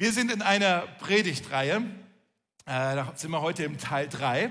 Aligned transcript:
Wir 0.00 0.14
sind 0.14 0.32
in 0.32 0.40
einer 0.40 0.86
Predigtreihe. 0.98 1.76
Äh, 1.76 1.82
da 2.64 3.12
sind 3.16 3.32
wir 3.32 3.42
heute 3.42 3.64
im 3.64 3.76
Teil 3.76 4.08
3. 4.08 4.50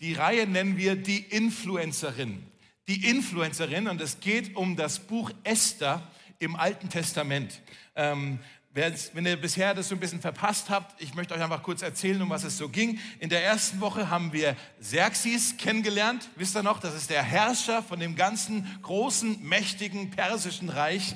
Die 0.00 0.14
Reihe 0.14 0.46
nennen 0.46 0.78
wir 0.78 0.96
die 0.96 1.18
Influencerin. 1.18 2.42
Die 2.88 3.06
Influencerin 3.06 3.88
und 3.88 4.00
es 4.00 4.20
geht 4.20 4.56
um 4.56 4.74
das 4.74 5.00
Buch 5.00 5.30
Esther 5.44 6.00
im 6.38 6.56
Alten 6.56 6.88
Testament. 6.88 7.60
Ähm, 7.94 8.38
wenn 8.72 9.26
ihr 9.26 9.38
bisher 9.38 9.74
das 9.74 9.90
so 9.90 9.94
ein 9.94 10.00
bisschen 10.00 10.22
verpasst 10.22 10.70
habt, 10.70 10.98
ich 11.02 11.14
möchte 11.14 11.34
euch 11.34 11.42
einfach 11.42 11.62
kurz 11.62 11.82
erzählen, 11.82 12.22
um 12.22 12.30
was 12.30 12.44
es 12.44 12.56
so 12.56 12.70
ging. 12.70 12.98
In 13.18 13.28
der 13.28 13.44
ersten 13.44 13.82
Woche 13.82 14.08
haben 14.08 14.32
wir 14.32 14.56
Xerxes 14.80 15.58
kennengelernt. 15.58 16.30
Wisst 16.36 16.56
ihr 16.56 16.62
noch, 16.62 16.80
das 16.80 16.94
ist 16.94 17.10
der 17.10 17.22
Herrscher 17.22 17.82
von 17.82 18.00
dem 18.00 18.16
ganzen 18.16 18.66
großen, 18.80 19.46
mächtigen 19.46 20.10
persischen 20.10 20.70
Reich. 20.70 21.14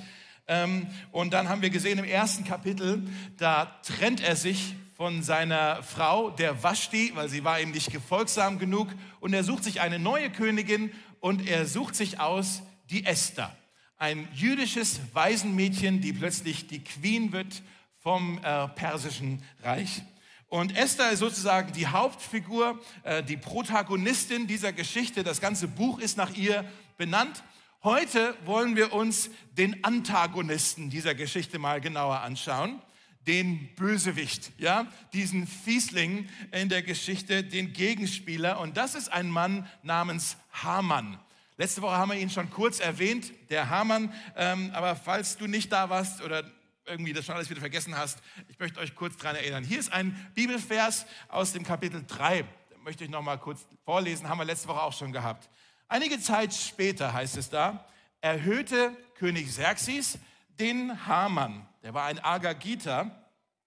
Ähm, 0.50 0.88
und 1.12 1.32
dann 1.32 1.48
haben 1.48 1.62
wir 1.62 1.70
gesehen 1.70 2.00
im 2.00 2.04
ersten 2.04 2.42
Kapitel, 2.42 3.06
da 3.38 3.66
trennt 3.84 4.20
er 4.20 4.34
sich 4.34 4.74
von 4.96 5.22
seiner 5.22 5.82
Frau, 5.84 6.30
der 6.30 6.64
Vashti, 6.64 7.12
weil 7.14 7.28
sie 7.28 7.44
war 7.44 7.60
ihm 7.60 7.70
nicht 7.70 7.92
gefolgsam 7.92 8.58
genug. 8.58 8.88
Und 9.20 9.32
er 9.32 9.44
sucht 9.44 9.62
sich 9.62 9.80
eine 9.80 10.00
neue 10.00 10.28
Königin 10.28 10.92
und 11.20 11.48
er 11.48 11.66
sucht 11.66 11.94
sich 11.94 12.18
aus 12.18 12.62
die 12.90 13.06
Esther. 13.06 13.56
Ein 13.96 14.26
jüdisches 14.34 15.00
Waisenmädchen, 15.12 16.00
die 16.00 16.12
plötzlich 16.12 16.66
die 16.66 16.82
Queen 16.82 17.30
wird 17.32 17.62
vom 18.00 18.40
äh, 18.42 18.66
persischen 18.68 19.44
Reich. 19.62 20.02
Und 20.48 20.76
Esther 20.76 21.12
ist 21.12 21.20
sozusagen 21.20 21.72
die 21.74 21.86
Hauptfigur, 21.86 22.80
äh, 23.04 23.22
die 23.22 23.36
Protagonistin 23.36 24.48
dieser 24.48 24.72
Geschichte. 24.72 25.22
Das 25.22 25.40
ganze 25.40 25.68
Buch 25.68 26.00
ist 26.00 26.16
nach 26.16 26.34
ihr 26.34 26.64
benannt. 26.98 27.44
Heute 27.82 28.36
wollen 28.44 28.76
wir 28.76 28.92
uns 28.92 29.30
den 29.52 29.84
Antagonisten 29.84 30.90
dieser 30.90 31.14
Geschichte 31.14 31.58
mal 31.58 31.80
genauer 31.80 32.20
anschauen. 32.20 32.82
Den 33.26 33.74
Bösewicht, 33.74 34.52
ja, 34.58 34.86
diesen 35.14 35.46
Fiesling 35.46 36.28
in 36.52 36.68
der 36.68 36.82
Geschichte, 36.82 37.42
den 37.42 37.72
Gegenspieler. 37.72 38.60
Und 38.60 38.76
das 38.76 38.94
ist 38.94 39.10
ein 39.10 39.30
Mann 39.30 39.66
namens 39.82 40.36
Haman. 40.52 41.18
Letzte 41.56 41.80
Woche 41.80 41.96
haben 41.96 42.10
wir 42.10 42.18
ihn 42.18 42.28
schon 42.28 42.50
kurz 42.50 42.80
erwähnt, 42.80 43.32
der 43.48 43.70
Haman. 43.70 44.12
Ähm, 44.36 44.72
aber 44.74 44.94
falls 44.94 45.38
du 45.38 45.46
nicht 45.46 45.72
da 45.72 45.88
warst 45.88 46.20
oder 46.20 46.44
irgendwie 46.84 47.14
das 47.14 47.24
schon 47.24 47.34
alles 47.34 47.48
wieder 47.48 47.60
vergessen 47.60 47.96
hast, 47.96 48.18
ich 48.48 48.58
möchte 48.58 48.78
euch 48.80 48.94
kurz 48.94 49.16
daran 49.16 49.36
erinnern. 49.36 49.64
Hier 49.64 49.80
ist 49.80 49.90
ein 49.90 50.30
Bibelvers 50.34 51.06
aus 51.28 51.54
dem 51.54 51.64
Kapitel 51.64 52.04
3. 52.06 52.42
Da 52.42 52.76
möchte 52.84 53.04
ich 53.04 53.10
noch 53.10 53.22
mal 53.22 53.38
kurz 53.38 53.66
vorlesen, 53.86 54.28
haben 54.28 54.36
wir 54.36 54.44
letzte 54.44 54.68
Woche 54.68 54.82
auch 54.82 54.92
schon 54.92 55.12
gehabt. 55.12 55.48
Einige 55.92 56.20
Zeit 56.20 56.54
später, 56.54 57.12
heißt 57.12 57.36
es 57.36 57.50
da, 57.50 57.84
erhöhte 58.20 58.96
König 59.16 59.48
Xerxes 59.48 60.20
den 60.60 61.04
Haman, 61.04 61.66
der 61.82 61.94
war 61.94 62.04
ein 62.04 62.22
Agagiter, 62.22 63.10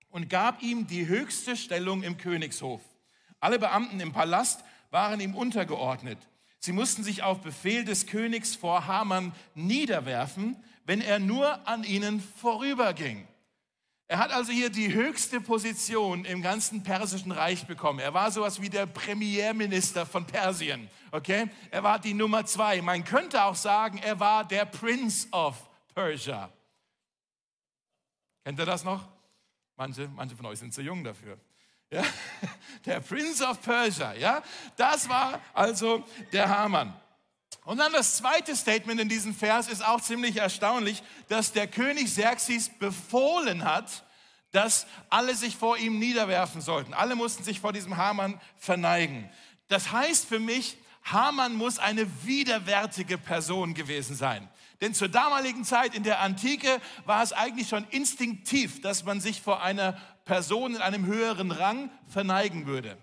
und 0.10 0.30
gab 0.30 0.64
ihm 0.64 0.88
die 0.88 1.06
höchste 1.06 1.58
Stellung 1.58 2.02
im 2.02 2.16
Königshof. 2.16 2.80
Alle 3.42 3.60
Beamten 3.60 4.00
im 4.00 4.14
Palast 4.14 4.64
waren 4.90 5.20
ihm 5.20 5.36
untergeordnet. 5.36 6.18
Sie 6.60 6.72
mussten 6.72 7.04
sich 7.04 7.24
auf 7.24 7.42
Befehl 7.42 7.84
des 7.84 8.08
Königs 8.08 8.56
vor 8.56 8.88
Haman 8.88 9.34
niederwerfen, 9.54 10.56
wenn 10.86 11.02
er 11.02 11.20
nur 11.20 11.68
an 11.68 11.84
ihnen 11.84 12.22
vorüberging. 12.22 13.28
Er 14.14 14.20
hat 14.20 14.32
also 14.32 14.52
hier 14.52 14.70
die 14.70 14.94
höchste 14.94 15.42
Position 15.42 16.24
im 16.24 16.44
ganzen 16.44 16.84
persischen 16.84 17.32
Reich 17.32 17.66
bekommen. 17.66 17.98
Er 17.98 18.14
war 18.14 18.30
sowas 18.30 18.62
wie 18.62 18.70
der 18.70 18.86
Premierminister 18.86 20.06
von 20.06 20.24
Persien. 20.24 20.88
Okay? 21.10 21.50
Er 21.72 21.82
war 21.82 21.98
die 21.98 22.14
Nummer 22.14 22.46
zwei. 22.46 22.80
Man 22.84 23.04
könnte 23.04 23.44
auch 23.44 23.56
sagen, 23.56 23.98
er 23.98 24.20
war 24.20 24.48
der 24.48 24.66
Prince 24.66 25.28
of 25.32 25.68
Persia. 25.96 26.52
Kennt 28.46 28.60
ihr 28.60 28.68
das 28.68 28.84
noch? 28.84 29.04
Manche, 29.78 30.08
manche 30.10 30.36
von 30.36 30.46
euch 30.46 30.60
sind 30.60 30.76
zu 30.76 30.84
jung 30.84 31.04
dafür. 31.04 31.40
Ja? 31.90 32.04
Der 32.86 33.00
Prince 33.00 33.44
of 33.44 33.64
Persia, 33.64 34.14
ja? 34.14 34.44
Das 34.78 35.10
war 35.10 35.42
also 35.56 36.04
der 36.32 36.48
Hamann. 36.48 36.94
Und 37.66 37.78
dann 37.78 37.94
das 37.94 38.18
zweite 38.18 38.56
Statement 38.56 39.00
in 39.00 39.10
diesem 39.10 39.34
Vers 39.34 39.70
ist 39.70 39.84
auch 39.84 40.02
ziemlich 40.02 40.38
erstaunlich, 40.38 41.02
dass 41.30 41.52
der 41.54 41.66
König 41.66 42.06
Xerxes 42.06 42.70
befohlen 42.70 43.64
hat, 43.64 44.04
dass 44.54 44.88
alle 45.10 45.36
sich 45.36 45.58
vor 45.58 45.78
ihm 45.78 46.00
niederwerfen 46.00 46.62
sollten. 46.62 46.94
Alle 46.94 47.16
mussten 47.16 47.44
sich 47.44 47.60
vor 47.60 47.74
diesem 47.74 47.98
Haman 47.98 48.40
verneigen. 48.56 49.30
Das 49.68 49.92
heißt 49.92 50.26
für 50.28 50.40
mich, 50.40 50.78
Haman 51.04 51.56
muss 51.56 51.80
eine 51.80 52.08
widerwärtige 52.24 53.18
Person 53.18 53.74
gewesen 53.74 54.16
sein. 54.16 54.48
Denn 54.80 54.94
zur 54.94 55.10
damaligen 55.10 55.66
Zeit 55.66 55.96
in 55.96 56.04
der 56.04 56.22
Antike 56.22 56.80
war 57.06 57.24
es 57.24 57.34
eigentlich 57.34 57.68
schon 57.68 57.86
instinktiv, 57.90 58.82
dass 58.82 59.04
man 59.04 59.20
sich 59.20 59.42
vor 59.42 59.62
einer 59.62 59.94
Person 60.24 60.76
in 60.76 60.82
einem 60.82 61.06
höheren 61.06 61.52
Rang 61.52 61.90
verneigen 62.08 62.66
würde. 62.68 62.98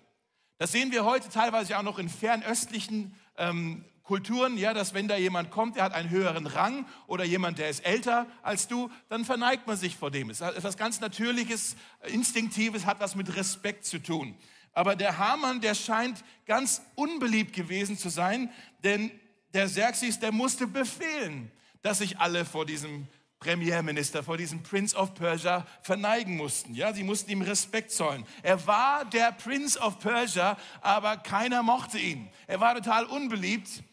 Das 0.59 0.72
sehen 0.72 0.93
wir 0.93 1.05
heute 1.05 1.31
teilweise 1.31 1.78
auch 1.78 1.83
noch 1.83 1.99
in 1.99 2.09
fernöstlichen 2.09 3.15
ähm, 3.37 3.84
Kulturen, 4.10 4.59
ja, 4.59 4.75
dass 4.75 4.93
wenn 4.93 5.06
da 5.06 5.16
jemand 5.16 5.53
kommt, 5.53 5.76
der 5.76 5.84
hat 5.84 5.93
einen 5.93 6.10
höheren 6.10 6.48
Rang 6.48 6.84
oder 7.06 7.22
jemand, 7.22 7.60
der 7.60 7.69
ist 7.69 7.87
älter 7.87 8.26
als 8.43 8.66
du, 8.66 8.91
dann 9.09 9.25
verneigt 9.25 9.69
man 9.69 9.76
sich 9.76 9.97
vor 9.97 10.10
dem. 10.10 10.31
Es 10.31 10.41
ist 10.41 10.56
etwas 10.56 10.76
ganz 10.76 10.98
Natürliches, 10.98 11.76
Instinktives, 12.09 12.87
hat 12.87 12.98
was 12.98 13.15
mit 13.15 13.37
Respekt 13.37 13.84
zu 13.84 14.03
tun. 14.03 14.34
Aber 14.72 14.97
der 14.97 15.19
Hamann, 15.19 15.60
der 15.60 15.76
scheint 15.76 16.25
ganz 16.44 16.82
unbeliebt 16.97 17.53
gewesen 17.53 17.97
zu 17.97 18.09
sein, 18.09 18.50
denn 18.82 19.12
der 19.54 19.66
Xerxes, 19.66 20.19
der 20.19 20.32
musste 20.32 20.66
befehlen, 20.66 21.53
dass 21.82 21.98
sich 21.98 22.19
alle 22.19 22.44
vor 22.44 22.66
diesem 22.66 23.06
Premierminister, 23.38 24.25
vor 24.25 24.37
diesem 24.37 24.65
Prince 24.65 24.97
of 24.97 25.15
Persia 25.15 25.65
verneigen 25.82 26.37
mussten. 26.37 26.75
Ja, 26.75 26.92
sie 26.92 27.04
mussten 27.04 27.31
ihm 27.31 27.42
Respekt 27.42 27.92
zollen. 27.92 28.27
Er 28.42 28.66
war 28.66 29.04
der 29.04 29.31
Prince 29.31 29.78
of 29.78 30.00
Persia, 30.00 30.59
aber 30.81 31.16
keiner 31.16 31.62
mochte 31.62 32.00
ihn. 32.00 32.28
Er 32.48 32.59
war 32.59 32.75
total 32.75 33.04
unbeliebt 33.04 33.84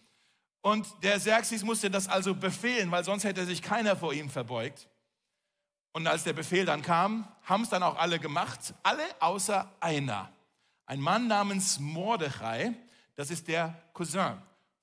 und 0.68 0.86
der 1.02 1.18
Xerxes 1.18 1.64
musste 1.64 1.90
das 1.90 2.10
also 2.10 2.36
befehlen, 2.36 2.92
weil 2.92 3.06
sonst 3.06 3.24
hätte 3.24 3.46
sich 3.46 3.62
keiner 3.62 3.96
vor 3.96 4.14
ihm 4.14 4.30
verbeugt. 4.30 4.90
Und 5.94 6.08
als 6.08 6.26
der 6.26 6.34
Befehl 6.34 6.66
dann 6.66 6.82
kam, 6.82 7.26
haben 7.44 7.64
es 7.64 7.70
dann 7.70 7.84
auch 7.84 7.96
alle 7.96 8.20
gemacht, 8.20 8.74
alle 8.84 9.06
außer 9.22 9.72
einer. 9.80 10.30
Ein 10.86 11.00
Mann 11.00 11.28
namens 11.28 11.80
Mordechai, 11.80 12.74
das 13.16 13.32
ist 13.32 13.48
der 13.48 13.82
Cousin 13.94 14.42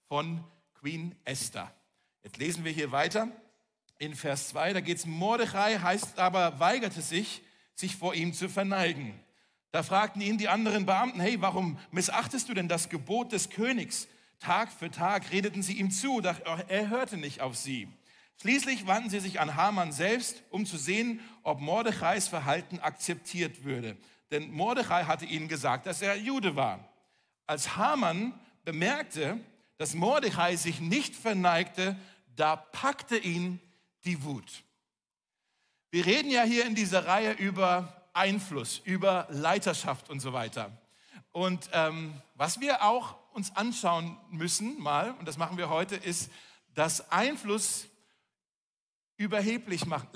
von 0.09 0.43
Queen 0.73 1.15
Esther. 1.27 1.71
Jetzt 2.23 2.39
lesen 2.39 2.65
wir 2.65 2.73
hier 2.73 2.91
weiter 2.91 3.29
in 3.99 4.15
Vers 4.15 4.49
2, 4.49 4.73
da 4.73 4.81
geht 4.81 4.97
es, 4.97 5.05
Mordechai 5.05 5.77
heißt 5.81 6.19
aber, 6.19 6.59
weigerte 6.61 7.03
sich, 7.03 7.43
sich 7.75 7.95
vor 7.95 8.15
ihm 8.15 8.33
zu 8.33 8.49
verneigen. 8.49 9.13
Da 9.71 9.83
fragten 9.83 10.23
ihn 10.23 10.39
die 10.39 10.49
anderen 10.49 10.87
Beamten, 10.87 11.21
hey, 11.21 11.43
warum 11.43 11.79
missachtest 11.91 12.49
du 12.49 12.55
denn 12.55 12.69
das 12.69 12.89
Gebot 12.89 13.33
des 13.33 13.51
Königs? 13.51 14.09
Tag 14.45 14.71
für 14.71 14.91
Tag 14.91 15.33
redeten 15.33 15.63
sie 15.63 15.79
ihm 15.79 15.91
zu, 15.91 16.21
doch 16.21 16.37
er 16.69 16.91
hörte 16.91 17.17
nicht 17.17 17.41
auf 17.41 17.57
sie. 17.57 17.89
Schließlich 18.41 18.87
wandten 18.87 19.09
sie 19.09 19.21
sich 19.21 19.41
an 19.41 19.57
Haman 19.57 19.91
selbst, 19.91 20.43
um 20.51 20.67
zu 20.67 20.77
sehen, 20.77 21.21
ob 21.43 21.61
Mordechais 21.61 22.29
Verhalten 22.29 22.79
akzeptiert 22.79 23.65
würde. 23.65 23.97
Denn 24.31 24.51
Mordechai 24.51 25.05
hatte 25.05 25.25
ihnen 25.25 25.49
gesagt, 25.49 25.87
dass 25.87 26.03
er 26.03 26.17
Jude 26.17 26.57
war. 26.57 26.87
Als 27.47 27.77
Haman 27.77 28.39
bemerkte, 28.65 29.41
dass 29.79 29.95
Mordechai 29.95 30.57
sich 30.57 30.81
nicht 30.81 31.17
verneigte, 31.17 31.97
da 32.37 32.57
packte 32.57 33.17
ihn 33.17 33.61
die 34.05 34.23
Wut. 34.25 34.63
Wir 35.91 36.05
reden 36.05 36.31
ja 36.31 36.43
hier 36.43 36.67
in 36.67 36.75
dieser 36.75 37.07
Reihe 37.07 37.33
über 37.33 38.09
Einfluss, 38.13 38.83
über 38.85 39.27
Leiterschaft 39.31 40.11
und 40.11 40.21
so 40.21 40.33
weiter. 40.33 40.77
Und 41.33 41.71
ähm, 41.73 42.21
was 42.35 42.61
wir 42.61 42.83
auch 42.83 43.17
uns 43.35 43.55
anschauen 43.57 44.17
müssen, 44.31 44.81
mal, 44.81 45.11
und 45.19 45.27
das 45.27 45.37
machen 45.37 45.59
wir 45.59 45.69
heute, 45.69 45.97
ist, 45.97 46.31
dass 46.75 47.11
Einfluss 47.11 47.87
überheblich 49.17 49.87
macht. 49.87 50.09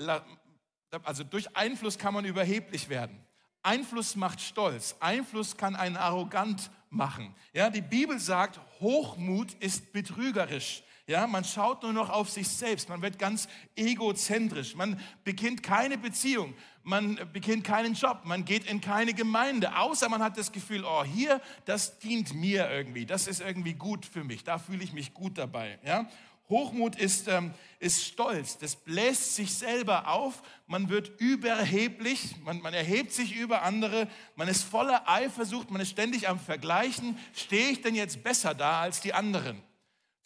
Also 1.03 1.23
durch 1.23 1.55
Einfluss 1.55 1.97
kann 1.97 2.13
man 2.13 2.25
überheblich 2.25 2.89
werden. 2.89 3.23
Einfluss 3.61 4.15
macht 4.15 4.39
stolz. 4.39 4.95
Einfluss 5.01 5.57
kann 5.57 5.75
einen 5.75 5.97
arrogant 5.97 6.71
machen. 6.89 7.35
Ja, 7.53 7.69
die 7.69 7.81
Bibel 7.81 8.19
sagt, 8.19 8.59
Hochmut 8.79 9.53
ist 9.55 9.91
betrügerisch. 9.91 10.83
Ja, 11.09 11.25
man 11.25 11.43
schaut 11.43 11.81
nur 11.81 11.91
noch 11.91 12.11
auf 12.11 12.29
sich 12.29 12.47
selbst. 12.47 12.87
Man 12.87 13.01
wird 13.01 13.17
ganz 13.17 13.47
egozentrisch. 13.75 14.75
Man 14.75 14.99
beginnt 15.23 15.63
keine 15.63 15.97
Beziehung. 15.97 16.53
Man 16.83 17.19
beginnt 17.33 17.63
keinen 17.63 17.95
Job. 17.95 18.25
Man 18.25 18.45
geht 18.45 18.69
in 18.69 18.79
keine 18.79 19.15
Gemeinde. 19.15 19.75
Außer 19.75 20.07
man 20.07 20.21
hat 20.21 20.37
das 20.37 20.51
Gefühl, 20.51 20.85
oh, 20.85 21.03
hier, 21.03 21.41
das 21.65 21.97
dient 21.97 22.35
mir 22.35 22.69
irgendwie. 22.69 23.07
Das 23.07 23.25
ist 23.25 23.41
irgendwie 23.41 23.73
gut 23.73 24.05
für 24.05 24.23
mich. 24.23 24.43
Da 24.43 24.59
fühle 24.59 24.83
ich 24.83 24.93
mich 24.93 25.15
gut 25.15 25.39
dabei. 25.39 25.79
Ja? 25.83 26.07
Hochmut 26.47 26.95
ist, 26.95 27.27
ähm, 27.27 27.55
ist 27.79 28.05
Stolz. 28.05 28.59
Das 28.59 28.75
bläst 28.75 29.33
sich 29.33 29.51
selber 29.55 30.09
auf. 30.09 30.43
Man 30.67 30.89
wird 30.89 31.19
überheblich. 31.19 32.35
Man, 32.43 32.61
man 32.61 32.75
erhebt 32.75 33.13
sich 33.13 33.35
über 33.35 33.63
andere. 33.63 34.07
Man 34.35 34.47
ist 34.47 34.61
voller 34.61 35.09
Eifersucht. 35.09 35.71
Man 35.71 35.81
ist 35.81 35.89
ständig 35.89 36.29
am 36.29 36.39
Vergleichen. 36.39 37.17
Stehe 37.33 37.71
ich 37.71 37.81
denn 37.81 37.95
jetzt 37.95 38.21
besser 38.21 38.53
da 38.53 38.81
als 38.81 39.01
die 39.01 39.15
anderen? 39.15 39.63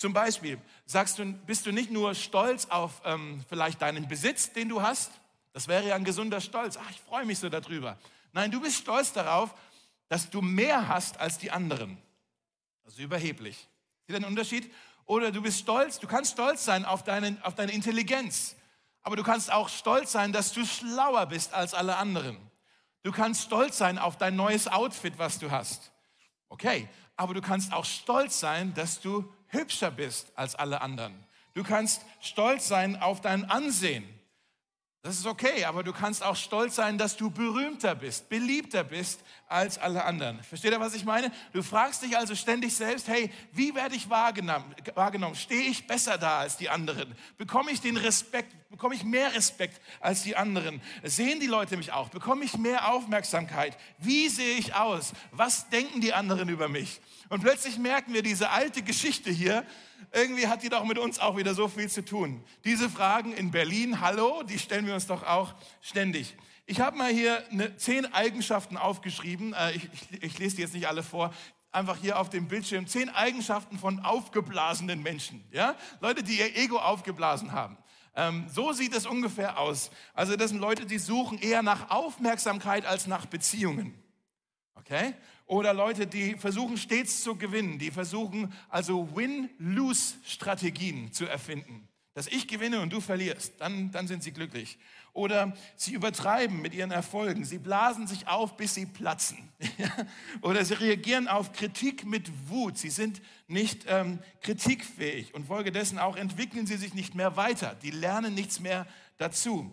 Zum 0.03 0.11
Beispiel 0.11 0.59
sagst 0.85 1.17
du, 1.17 1.31
bist 1.31 1.65
du 1.65 1.71
nicht 1.71 1.89
nur 1.89 2.13
stolz 2.13 2.65
auf 2.65 3.01
ähm, 3.05 3.41
vielleicht 3.47 3.81
deinen 3.81 4.05
Besitz, 4.09 4.51
den 4.51 4.67
du 4.67 4.81
hast, 4.81 5.13
Das 5.53 5.69
wäre 5.69 5.87
ja 5.87 5.95
ein 5.95 6.03
gesunder 6.03 6.41
Stolz. 6.41 6.75
Ach, 6.75 6.89
ich 6.91 6.99
freue 6.99 7.23
mich 7.23 7.39
so 7.39 7.47
darüber. 7.47 7.97
Nein, 8.33 8.51
du 8.51 8.59
bist 8.59 8.75
stolz 8.75 9.13
darauf, 9.13 9.55
dass 10.09 10.29
du 10.29 10.41
mehr 10.41 10.89
hast 10.89 11.21
als 11.21 11.37
die 11.37 11.51
anderen. 11.51 11.97
Ist 12.85 12.99
überheblich. 12.99 13.69
Seht 14.05 14.17
den 14.17 14.25
Unterschied? 14.25 14.73
Oder 15.05 15.31
du 15.31 15.41
bist 15.41 15.59
stolz, 15.59 15.99
du 15.99 16.07
kannst 16.07 16.33
stolz 16.33 16.65
sein 16.65 16.83
auf 16.83 17.05
deine, 17.05 17.37
auf 17.43 17.55
deine 17.55 17.71
Intelligenz, 17.71 18.57
aber 19.03 19.15
du 19.15 19.23
kannst 19.23 19.53
auch 19.53 19.69
stolz 19.69 20.11
sein, 20.11 20.33
dass 20.33 20.51
du 20.51 20.65
schlauer 20.65 21.27
bist 21.27 21.53
als 21.53 21.73
alle 21.73 21.95
anderen. 21.95 22.35
Du 23.03 23.13
kannst 23.13 23.43
stolz 23.43 23.77
sein 23.77 23.97
auf 23.97 24.17
dein 24.17 24.35
neues 24.35 24.67
Outfit, 24.67 25.17
was 25.17 25.39
du 25.39 25.49
hast. 25.49 25.93
Okay, 26.49 26.89
aber 27.15 27.33
du 27.33 27.39
kannst 27.39 27.71
auch 27.71 27.85
stolz 27.85 28.41
sein, 28.41 28.73
dass 28.73 28.99
du 28.99 29.31
hübscher 29.53 29.91
bist 29.91 30.31
als 30.35 30.55
alle 30.55 30.81
anderen. 30.81 31.13
Du 31.53 31.63
kannst 31.63 32.01
stolz 32.19 32.67
sein 32.67 33.01
auf 33.01 33.21
dein 33.21 33.49
Ansehen. 33.49 34.03
Das 35.05 35.17
ist 35.17 35.25
okay, 35.25 35.65
aber 35.65 35.83
du 35.83 35.91
kannst 35.91 36.23
auch 36.23 36.37
stolz 36.37 36.75
sein, 36.75 36.97
dass 36.97 37.17
du 37.17 37.29
berühmter 37.29 37.93
bist, 37.93 38.29
beliebter 38.29 38.85
bist 38.85 39.19
als 39.49 39.77
alle 39.77 40.05
anderen. 40.05 40.41
Versteht 40.43 40.71
ihr, 40.71 40.79
was 40.79 40.93
ich 40.93 41.03
meine? 41.03 41.29
Du 41.51 41.61
fragst 41.61 42.03
dich 42.03 42.17
also 42.17 42.35
ständig 42.35 42.73
selbst, 42.73 43.09
hey, 43.09 43.29
wie 43.51 43.75
werde 43.75 43.95
ich 43.95 44.09
wahrgenommen? 44.09 44.73
wahrgenommen? 44.95 45.35
Stehe 45.35 45.69
ich 45.69 45.85
besser 45.85 46.17
da 46.17 46.39
als 46.39 46.55
die 46.55 46.69
anderen? 46.69 47.13
Bekomme 47.37 47.71
ich 47.71 47.81
den 47.81 47.97
Respekt? 47.97 48.55
Bekomme 48.69 48.95
ich 48.95 49.03
mehr 49.03 49.35
Respekt 49.35 49.81
als 49.99 50.23
die 50.23 50.37
anderen? 50.37 50.81
Sehen 51.03 51.41
die 51.41 51.47
Leute 51.47 51.75
mich 51.75 51.91
auch? 51.91 52.07
Bekomme 52.07 52.45
ich 52.45 52.57
mehr 52.57 52.93
Aufmerksamkeit? 52.93 53.77
Wie 53.97 54.29
sehe 54.29 54.55
ich 54.55 54.73
aus? 54.73 55.11
Was 55.31 55.67
denken 55.67 55.99
die 55.99 56.13
anderen 56.13 56.47
über 56.47 56.69
mich? 56.69 57.01
Und 57.27 57.41
plötzlich 57.41 57.77
merken 57.77 58.13
wir 58.13 58.23
diese 58.23 58.51
alte 58.51 58.81
Geschichte 58.81 59.31
hier, 59.31 59.65
irgendwie 60.11 60.47
hat 60.47 60.63
die 60.63 60.69
doch 60.69 60.83
mit 60.83 60.97
uns 60.97 61.19
auch 61.19 61.37
wieder 61.37 61.53
so 61.53 61.67
viel 61.67 61.89
zu 61.89 62.03
tun. 62.03 62.43
Diese 62.63 62.89
Fragen 62.89 63.33
in 63.33 63.51
Berlin, 63.51 64.01
hallo, 64.01 64.43
die 64.43 64.59
stellen 64.59 64.85
wir 64.85 64.93
uns 64.93 65.07
doch 65.07 65.23
auch 65.23 65.55
ständig. 65.81 66.35
Ich 66.65 66.79
habe 66.79 66.97
mal 66.97 67.11
hier 67.11 67.43
eine, 67.51 67.75
zehn 67.77 68.11
Eigenschaften 68.13 68.77
aufgeschrieben. 68.77 69.53
Äh, 69.53 69.71
ich, 69.73 69.89
ich, 69.93 70.23
ich 70.23 70.39
lese 70.39 70.55
die 70.55 70.61
jetzt 70.61 70.73
nicht 70.73 70.87
alle 70.87 71.03
vor 71.03 71.33
einfach 71.73 71.97
hier 71.97 72.19
auf 72.19 72.29
dem 72.29 72.47
Bildschirm 72.47 72.87
zehn 72.87 73.09
Eigenschaften 73.09 73.77
von 73.77 73.99
aufgeblasenen 73.99 75.01
Menschen. 75.01 75.43
Ja? 75.51 75.75
Leute, 75.99 76.23
die 76.23 76.39
ihr 76.39 76.55
Ego 76.55 76.77
aufgeblasen 76.77 77.51
haben. 77.51 77.77
Ähm, 78.15 78.45
so 78.47 78.73
sieht 78.73 78.95
es 78.95 79.05
ungefähr 79.05 79.57
aus. 79.57 79.89
Also 80.13 80.35
das 80.35 80.51
sind 80.51 80.59
Leute, 80.59 80.85
die 80.85 80.99
suchen 80.99 81.39
eher 81.39 81.63
nach 81.63 81.89
Aufmerksamkeit 81.89 82.85
als 82.85 83.07
nach 83.07 83.25
Beziehungen. 83.25 83.99
Okay? 84.75 85.15
Oder 85.53 85.71
Leute, 85.71 86.07
die 86.07 86.33
versuchen 86.35 86.77
stets 86.77 87.21
zu 87.21 87.35
gewinnen, 87.35 87.77
die 87.77 87.91
versuchen 87.91 88.51
also 88.69 89.15
Win-Lose-Strategien 89.15 91.13
zu 91.13 91.27
erfinden. 91.27 91.87
Dass 92.15 92.25
ich 92.25 92.47
gewinne 92.47 92.79
und 92.79 92.91
du 92.91 92.99
verlierst, 92.99 93.53
dann, 93.59 93.91
dann 93.91 94.07
sind 94.07 94.23
sie 94.23 94.31
glücklich. 94.31 94.79
Oder 95.13 95.55
sie 95.75 95.93
übertreiben 95.93 96.59
mit 96.59 96.73
ihren 96.73 96.89
Erfolgen, 96.89 97.45
sie 97.45 97.59
blasen 97.59 98.07
sich 98.07 98.27
auf, 98.27 98.57
bis 98.57 98.73
sie 98.73 98.87
platzen. 98.87 99.37
Oder 100.41 100.65
sie 100.65 100.73
reagieren 100.73 101.27
auf 101.27 101.53
Kritik 101.53 102.03
mit 102.03 102.31
Wut, 102.49 102.79
sie 102.79 102.89
sind 102.89 103.21
nicht 103.47 103.85
ähm, 103.87 104.17
kritikfähig 104.41 105.35
und 105.35 105.45
folgedessen 105.45 105.99
auch 105.99 106.15
entwickeln 106.15 106.65
sie 106.65 106.77
sich 106.77 106.95
nicht 106.95 107.13
mehr 107.13 107.37
weiter, 107.37 107.75
die 107.83 107.91
lernen 107.91 108.33
nichts 108.33 108.59
mehr 108.59 108.87
dazu. 109.19 109.71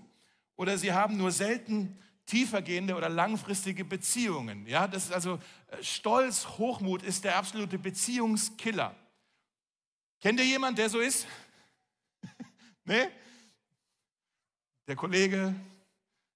Oder 0.57 0.77
sie 0.77 0.93
haben 0.93 1.17
nur 1.17 1.33
selten 1.33 1.97
tiefergehende 2.31 2.95
oder 2.95 3.09
langfristige 3.09 3.85
Beziehungen. 3.85 4.67
Ja, 4.67 4.87
das 4.87 5.07
ist 5.07 5.13
also 5.13 5.41
äh, 5.69 5.83
Stolz, 5.83 6.47
Hochmut 6.59 7.03
ist 7.03 7.25
der 7.25 7.37
absolute 7.37 7.77
Beziehungskiller. 7.77 8.95
Kennt 10.21 10.39
ihr 10.39 10.47
jemanden, 10.47 10.77
der 10.77 10.89
so 10.89 11.01
ist? 11.01 11.27
nee? 12.85 13.09
Der 14.87 14.95
Kollege, 14.95 15.55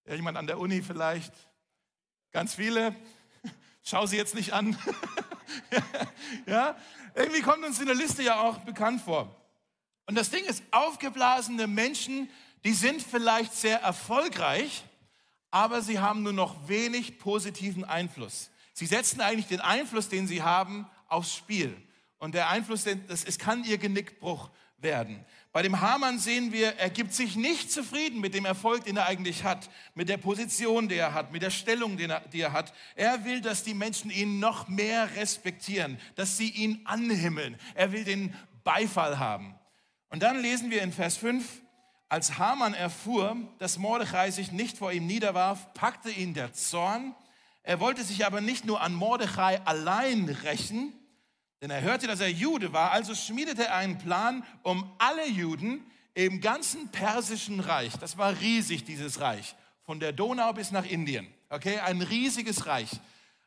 jemand 0.08 0.37
an 0.37 0.46
der 0.49 0.58
Uni 0.58 0.82
vielleicht, 0.82 1.32
ganz 2.32 2.56
viele. 2.56 2.97
Schau 3.85 4.06
sie 4.06 4.17
jetzt 4.17 4.35
nicht 4.35 4.52
an. 4.52 4.76
ja, 6.47 6.76
irgendwie 7.14 7.43
kommt 7.43 7.64
uns 7.64 7.79
in 7.79 7.87
der 7.87 7.94
Liste 7.94 8.23
ja 8.23 8.40
auch 8.40 8.58
bekannt 8.58 9.00
vor. 9.00 9.35
Und 10.06 10.17
das 10.17 10.31
Ding 10.31 10.44
ist, 10.44 10.64
aufgeblasene 10.73 11.69
Menschen, 11.69 12.29
die 12.64 12.73
sind 12.73 13.00
vielleicht 13.00 13.55
sehr 13.55 13.81
erfolgreich, 13.81 14.85
aber 15.54 15.82
sie 15.82 16.00
haben 16.00 16.24
nur 16.24 16.32
noch 16.32 16.66
wenig 16.66 17.20
positiven 17.20 17.84
Einfluss. 17.84 18.50
Sie 18.72 18.86
setzen 18.86 19.20
eigentlich 19.20 19.46
den 19.46 19.60
Einfluss, 19.60 20.08
den 20.08 20.26
sie 20.26 20.42
haben, 20.42 20.90
aufs 21.06 21.32
Spiel. 21.32 21.76
Und 22.18 22.34
der 22.34 22.48
Einfluss, 22.48 22.82
das, 23.06 23.22
es 23.22 23.38
kann 23.38 23.62
ihr 23.62 23.78
Genickbruch 23.78 24.50
werden. 24.78 25.24
Bei 25.52 25.62
dem 25.62 25.80
Hamann 25.80 26.18
sehen 26.18 26.52
wir, 26.52 26.76
er 26.78 26.90
gibt 26.90 27.14
sich 27.14 27.36
nicht 27.36 27.70
zufrieden 27.70 28.20
mit 28.20 28.34
dem 28.34 28.46
Erfolg, 28.46 28.82
den 28.82 28.96
er 28.96 29.06
eigentlich 29.06 29.44
hat, 29.44 29.70
mit 29.94 30.08
der 30.08 30.16
Position, 30.16 30.88
die 30.88 30.96
er 30.96 31.14
hat, 31.14 31.30
mit 31.30 31.42
der 31.42 31.50
Stellung, 31.50 31.96
die 31.96 32.40
er 32.40 32.52
hat. 32.52 32.74
Er 32.96 33.24
will, 33.24 33.40
dass 33.40 33.62
die 33.62 33.74
Menschen 33.74 34.10
ihn 34.10 34.40
noch 34.40 34.66
mehr 34.66 35.14
respektieren, 35.14 36.00
dass 36.16 36.36
sie 36.36 36.50
ihn 36.50 36.80
anhimmeln. 36.84 37.60
Er 37.74 37.92
will 37.92 38.02
den 38.02 38.34
Beifall 38.64 39.20
haben. 39.20 39.54
Und 40.08 40.24
dann 40.24 40.42
lesen 40.42 40.72
wir 40.72 40.82
in 40.82 40.92
Vers 40.92 41.16
5, 41.16 41.62
als 42.08 42.38
Haman 42.38 42.74
erfuhr, 42.74 43.36
dass 43.58 43.78
Mordechai 43.78 44.30
sich 44.30 44.52
nicht 44.52 44.78
vor 44.78 44.92
ihm 44.92 45.06
niederwarf, 45.06 45.72
packte 45.74 46.10
ihn 46.10 46.34
der 46.34 46.52
Zorn. 46.52 47.14
Er 47.62 47.80
wollte 47.80 48.04
sich 48.04 48.26
aber 48.26 48.40
nicht 48.40 48.64
nur 48.64 48.80
an 48.82 48.94
Mordechai 48.94 49.60
allein 49.64 50.28
rächen, 50.28 50.92
denn 51.64 51.70
er 51.70 51.80
hörte, 51.80 52.06
dass 52.06 52.20
er 52.20 52.30
Jude 52.30 52.74
war, 52.74 52.92
also 52.92 53.14
schmiedete 53.14 53.64
er 53.64 53.76
einen 53.76 53.96
Plan, 53.96 54.44
um 54.62 54.92
alle 54.98 55.26
Juden 55.26 55.82
im 56.12 56.42
ganzen 56.42 56.90
persischen 56.90 57.58
Reich, 57.58 57.96
das 57.98 58.18
war 58.18 58.38
riesig, 58.40 58.84
dieses 58.84 59.20
Reich, 59.20 59.56
von 59.82 59.98
der 59.98 60.12
Donau 60.12 60.52
bis 60.52 60.72
nach 60.72 60.84
Indien, 60.84 61.26
okay, 61.48 61.78
ein 61.78 62.02
riesiges 62.02 62.66
Reich. 62.66 62.90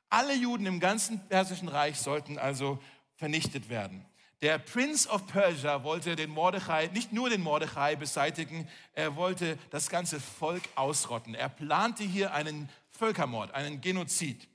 Alle 0.09 0.33
Juden 0.33 0.65
im 0.65 0.79
ganzen 0.79 1.19
persischen 1.27 1.67
Reich 1.67 1.99
sollten 1.99 2.39
also 2.39 2.79
vernichtet 3.17 3.69
werden. 3.69 4.03
Der 4.43 4.59
Prince 4.59 5.09
of 5.09 5.25
Persia 5.25 5.83
wollte 5.83 6.15
den 6.15 6.29
Mordechai, 6.29 6.87
nicht 6.93 7.11
nur 7.11 7.29
den 7.29 7.41
Mordechai 7.41 7.95
beseitigen, 7.95 8.67
er 8.93 9.15
wollte 9.15 9.57
das 9.71 9.89
ganze 9.89 10.19
Volk 10.19 10.61
ausrotten. 10.75 11.33
Er 11.33 11.49
plante 11.49 12.03
hier 12.03 12.33
einen 12.33 12.69
Völkermord, 12.91 13.51
einen 13.55 13.81
Genozid. 13.81 14.47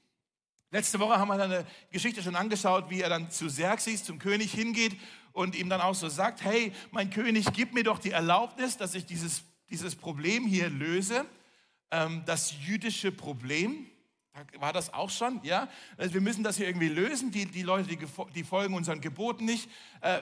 Letzte 0.70 1.00
Woche 1.00 1.18
haben 1.18 1.28
wir 1.28 1.34
eine 1.34 1.66
Geschichte 1.90 2.22
schon 2.22 2.36
angeschaut, 2.36 2.90
wie 2.90 3.00
er 3.00 3.08
dann 3.08 3.30
zu 3.30 3.48
Xerxes, 3.48 4.04
zum 4.04 4.20
König, 4.20 4.52
hingeht 4.52 4.96
und 5.32 5.56
ihm 5.56 5.68
dann 5.68 5.80
auch 5.80 5.94
so 5.94 6.08
sagt, 6.08 6.44
hey, 6.44 6.72
mein 6.92 7.10
König, 7.10 7.46
gib 7.52 7.74
mir 7.74 7.82
doch 7.82 7.98
die 7.98 8.12
Erlaubnis, 8.12 8.76
dass 8.76 8.94
ich 8.94 9.04
dieses, 9.04 9.42
dieses 9.68 9.96
Problem 9.96 10.46
hier 10.46 10.70
löse, 10.70 11.26
ähm, 11.90 12.22
das 12.24 12.54
jüdische 12.64 13.10
Problem. 13.10 13.90
War 14.58 14.72
das 14.72 14.92
auch 14.94 15.10
schon? 15.10 15.40
Ja? 15.42 15.68
Also 15.96 16.14
wir 16.14 16.20
müssen 16.20 16.42
das 16.42 16.56
hier 16.56 16.66
irgendwie 16.66 16.88
lösen. 16.88 17.30
Die, 17.30 17.46
die 17.46 17.62
Leute, 17.62 17.88
die, 17.88 17.98
die 18.34 18.44
folgen 18.44 18.74
unseren 18.74 19.00
Geboten 19.00 19.44
nicht. 19.44 19.68
Äh, 20.00 20.20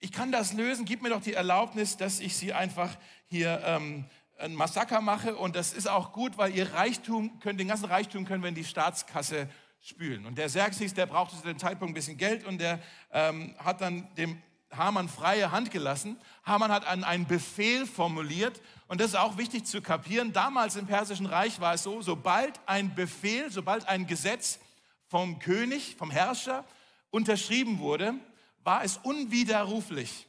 ich 0.00 0.12
kann 0.12 0.32
das 0.32 0.52
lösen. 0.52 0.84
Gib 0.84 1.02
mir 1.02 1.10
doch 1.10 1.22
die 1.22 1.34
Erlaubnis, 1.34 1.96
dass 1.96 2.20
ich 2.20 2.36
sie 2.36 2.52
einfach 2.52 2.96
hier 3.26 3.62
ähm, 3.64 4.06
ein 4.38 4.54
Massaker 4.54 5.00
mache. 5.00 5.36
Und 5.36 5.56
das 5.56 5.72
ist 5.72 5.88
auch 5.88 6.12
gut, 6.12 6.38
weil 6.38 6.54
ihr 6.54 6.72
Reichtum, 6.72 7.38
können, 7.40 7.58
den 7.58 7.68
ganzen 7.68 7.86
Reichtum 7.86 8.24
können 8.24 8.42
wir 8.42 8.48
in 8.48 8.54
die 8.54 8.64
Staatskasse 8.64 9.48
spülen. 9.80 10.24
Und 10.24 10.38
der 10.38 10.46
Xerxes, 10.46 10.94
der 10.94 11.06
brauchte 11.06 11.36
zu 11.36 11.42
dem 11.42 11.58
Zeitpunkt 11.58 11.92
ein 11.92 11.94
bisschen 11.94 12.16
Geld 12.16 12.44
und 12.46 12.58
der 12.58 12.80
ähm, 13.12 13.54
hat 13.58 13.82
dann 13.82 14.12
dem 14.14 14.42
Hamann 14.76 15.08
freie 15.08 15.52
Hand 15.52 15.70
gelassen. 15.70 16.18
Hamann 16.44 16.70
hat 16.70 16.86
einen, 16.86 17.04
einen 17.04 17.26
Befehl 17.26 17.86
formuliert 17.86 18.60
und 18.88 19.00
das 19.00 19.08
ist 19.08 19.16
auch 19.16 19.36
wichtig 19.36 19.66
zu 19.66 19.82
kapieren. 19.82 20.32
Damals 20.32 20.76
im 20.76 20.86
Persischen 20.86 21.26
Reich 21.26 21.60
war 21.60 21.74
es 21.74 21.82
so, 21.82 22.02
sobald 22.02 22.60
ein 22.66 22.94
Befehl, 22.94 23.50
sobald 23.50 23.88
ein 23.88 24.06
Gesetz 24.06 24.58
vom 25.08 25.38
König, 25.38 25.96
vom 25.98 26.10
Herrscher 26.10 26.64
unterschrieben 27.10 27.78
wurde, 27.78 28.14
war 28.62 28.82
es 28.82 28.98
unwiderruflich. 28.98 30.26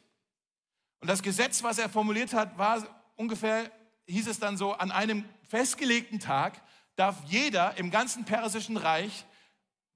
Und 0.99 1.09
das 1.09 1.23
Gesetz, 1.23 1.63
was 1.63 1.77
er 1.77 1.89
formuliert 1.89 2.33
hat, 2.33 2.57
war 2.57 2.83
ungefähr, 3.15 3.71
hieß 4.07 4.27
es 4.27 4.39
dann 4.39 4.57
so, 4.57 4.73
an 4.73 4.91
einem 4.91 5.25
festgelegten 5.47 6.19
Tag 6.19 6.61
darf 6.95 7.23
jeder 7.27 7.77
im 7.77 7.91
ganzen 7.91 8.25
Persischen 8.25 8.77
Reich 8.77 9.25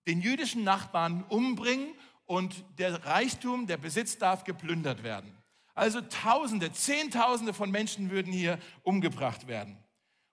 den 0.08 0.22
jüdischen 0.22 0.64
Nachbarn 0.64 1.24
umbringen 1.30 1.94
und 2.30 2.64
der 2.78 3.06
Reichtum, 3.06 3.66
der 3.66 3.78
Besitz 3.78 4.20
darf 4.20 4.44
geplündert 4.44 5.02
werden. 5.02 5.36
Also 5.74 6.00
Tausende, 6.00 6.72
Zehntausende 6.72 7.56
von 7.56 7.72
Menschen 7.72 8.12
würden 8.12 8.32
hier 8.32 8.60
umgebracht 8.84 9.48
werden. 9.48 9.78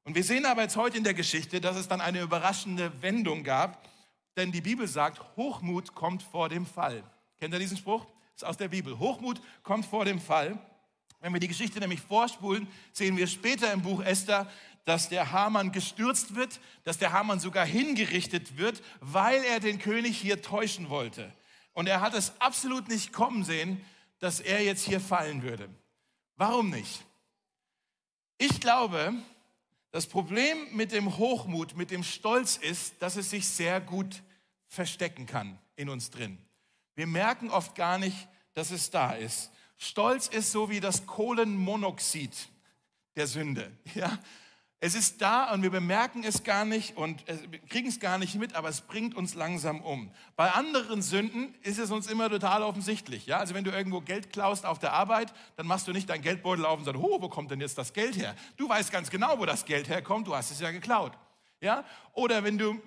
Und 0.05 0.15
wir 0.15 0.23
sehen 0.23 0.45
aber 0.45 0.61
jetzt 0.61 0.77
heute 0.77 0.99
in 0.99 1.05
der 1.05 1.15
Geschichte, 1.15 1.59
dass 1.59 1.75
es 1.75 1.89
dann 1.89 2.03
eine 2.03 2.21
überraschende 2.21 2.93
Wendung 3.01 3.45
gab, 3.45 3.89
denn 4.37 4.53
die 4.53 4.61
Bibel 4.61 4.87
sagt, 4.87 5.23
Hochmut 5.37 5.95
kommt 5.95 6.23
vor 6.23 6.51
dem 6.51 6.67
Fall. 6.67 7.03
Kennt 7.39 7.55
ihr 7.55 7.61
diesen 7.61 7.79
Spruch? 7.79 8.05
Das 8.35 8.43
ist 8.43 8.45
aus 8.45 8.57
der 8.59 8.69
Bibel. 8.69 8.99
Hochmut 8.99 9.41
kommt 9.63 9.87
vor 9.87 10.05
dem 10.05 10.21
Fall. 10.21 10.59
Wenn 11.21 11.33
wir 11.33 11.41
die 11.41 11.49
Geschichte 11.49 11.81
nämlich 11.81 12.03
vorspulen, 12.03 12.69
sehen 12.93 13.17
wir 13.17 13.27
später 13.27 13.73
im 13.73 13.81
Buch 13.81 14.05
Esther, 14.05 14.47
dass 14.85 15.09
der 15.09 15.33
Hamann 15.33 15.73
gestürzt 15.73 16.35
wird, 16.35 16.61
dass 16.85 16.99
der 16.99 17.15
Hamann 17.15 17.41
sogar 17.41 17.65
hingerichtet 17.65 18.59
wird, 18.59 18.83
weil 19.01 19.43
er 19.45 19.61
den 19.61 19.79
König 19.79 20.19
hier 20.19 20.43
täuschen 20.43 20.91
wollte. 20.91 21.33
Und 21.77 21.89
er 21.89 22.01
hat 22.01 22.15
es 22.15 22.33
absolut 22.41 22.89
nicht 22.89 23.13
kommen 23.13 23.45
sehen, 23.45 23.85
dass 24.19 24.41
er 24.41 24.65
jetzt 24.65 24.87
hier 24.87 24.99
fallen 24.99 25.43
würde. 25.43 25.69
Warum 26.37 26.71
nicht? 26.71 27.05
Ich 28.39 28.61
glaube, 28.61 29.13
Das 29.97 30.07
Problem 30.07 30.59
mit 30.73 30.93
dem 30.93 31.17
Hochmut, 31.17 31.75
mit 31.75 31.91
dem 31.91 32.03
Stolz 32.03 32.59
ist, 32.59 33.01
dass 33.01 33.17
es 33.17 33.31
sich 33.31 33.49
sehr 33.49 33.81
gut 33.81 34.23
verstecken 34.67 35.25
kann 35.25 35.59
in 35.75 35.89
uns 35.89 36.11
drin. 36.11 36.37
Wir 36.97 37.07
merken 37.07 37.49
oft 37.49 37.75
gar 37.75 37.97
nicht, 37.97 38.29
dass 38.53 38.71
es 38.73 38.91
da 38.91 39.13
ist. 39.13 39.51
Stolz 39.79 40.29
ist 40.29 40.53
so 40.53 40.69
wie 40.69 40.81
das 40.81 41.07
Kohlenmonoxid 41.07 42.31
der 43.15 43.27
Sünde. 43.27 43.73
Ja? 43.95 44.19
Es 44.79 44.95
ist 44.95 45.23
da 45.23 45.53
und 45.53 45.63
wir 45.63 45.71
bemerken 45.71 46.23
es 46.23 46.45
gar 46.45 46.67
nicht 46.67 46.99
und 46.99 47.25
kriegen 47.71 47.89
es 47.89 47.99
gar 47.99 48.19
nicht 48.19 48.35
mit, 48.35 48.55
aber 48.55 48.69
es 48.69 48.83
bringt 48.83 49.15
uns 49.15 49.35
langsam 49.35 49.81
um. 49.81 50.11
Bei 50.37 50.53
anderen 50.53 51.01
Sünden 51.01 51.55
ist 51.63 51.79
es 51.79 51.91
uns 51.91 52.09
immer 52.09 52.29
total 52.29 52.63
offensichtlich. 52.63 53.25
Ja? 53.25 53.39
Also 53.39 53.55
wenn 53.55 53.65
du 53.65 53.71
irgendwo 53.71 54.03
Geld 54.03 54.31
klaust 54.33 54.67
auf 54.67 54.79
der 54.79 54.93
Arbeit, 54.93 55.33
dann 55.57 55.67
machst 55.67 55.89
du 55.89 55.93
nicht 55.93 56.11
dein 56.11 56.21
Geldbeutel 56.21 56.67
auf 56.67 56.79
und 56.79 56.85
sagst, 56.85 57.01
oh, 57.03 57.23
wo 57.23 57.29
kommt 57.31 57.51
denn 57.51 57.61
jetzt 57.61 57.79
das 57.79 57.95
Geld 57.95 58.17
her? 58.17 58.37
Du 58.59 58.69
weißt 58.69 58.93
ganz 58.93 59.09
genau, 59.09 59.39
wo 59.39 59.47
das 59.47 59.65
Geld 59.65 59.89
herkommt, 59.89 60.27
du 60.27 60.37
hast 60.37 60.51
es 60.51 60.61
ja 60.61 60.71
geklaut. 60.71 61.13
Ja? 61.63 61.83
Oder 62.13 62.45
wenn 62.45 62.59
du 62.59 62.79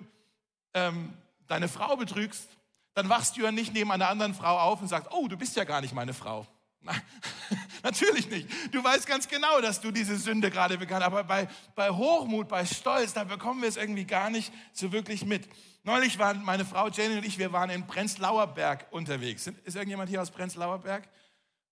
ähm, 0.74 1.12
deine 1.48 1.66
Frau 1.66 1.96
betrügst, 1.96 2.48
dann 2.94 3.08
wachst 3.08 3.36
du 3.36 3.42
ja 3.42 3.50
nicht 3.50 3.74
neben 3.74 3.90
einer 3.90 4.08
anderen 4.08 4.34
Frau 4.34 4.58
auf 4.60 4.80
und 4.80 4.86
sagst, 4.86 5.10
oh, 5.12 5.26
du 5.26 5.36
bist 5.36 5.56
ja 5.56 5.64
gar 5.64 5.80
nicht 5.80 5.94
meine 5.94 6.14
Frau. 6.14 6.46
Nein, 6.82 7.00
natürlich 7.82 8.28
nicht. 8.30 8.48
Du 8.72 8.82
weißt 8.82 9.06
ganz 9.06 9.28
genau, 9.28 9.60
dass 9.60 9.80
du 9.80 9.90
diese 9.90 10.16
Sünde 10.16 10.50
gerade 10.50 10.78
begann. 10.78 11.02
Aber 11.02 11.24
bei, 11.24 11.48
bei 11.74 11.90
Hochmut, 11.90 12.48
bei 12.48 12.64
Stolz, 12.64 13.12
da 13.12 13.24
bekommen 13.24 13.62
wir 13.62 13.68
es 13.68 13.76
irgendwie 13.76 14.04
gar 14.04 14.30
nicht 14.30 14.52
so 14.72 14.92
wirklich 14.92 15.24
mit. 15.24 15.48
Neulich 15.82 16.18
waren 16.18 16.44
meine 16.44 16.64
Frau 16.64 16.88
Jenny 16.88 17.18
und 17.18 17.24
ich, 17.24 17.38
wir 17.38 17.52
waren 17.52 17.70
in 17.70 17.86
Prenzlauer 17.86 18.46
Berg 18.48 18.86
unterwegs. 18.90 19.46
Ist 19.64 19.76
irgendjemand 19.76 20.10
hier 20.10 20.20
aus 20.20 20.30
Prenzlauer 20.30 20.78
Berg? 20.78 21.08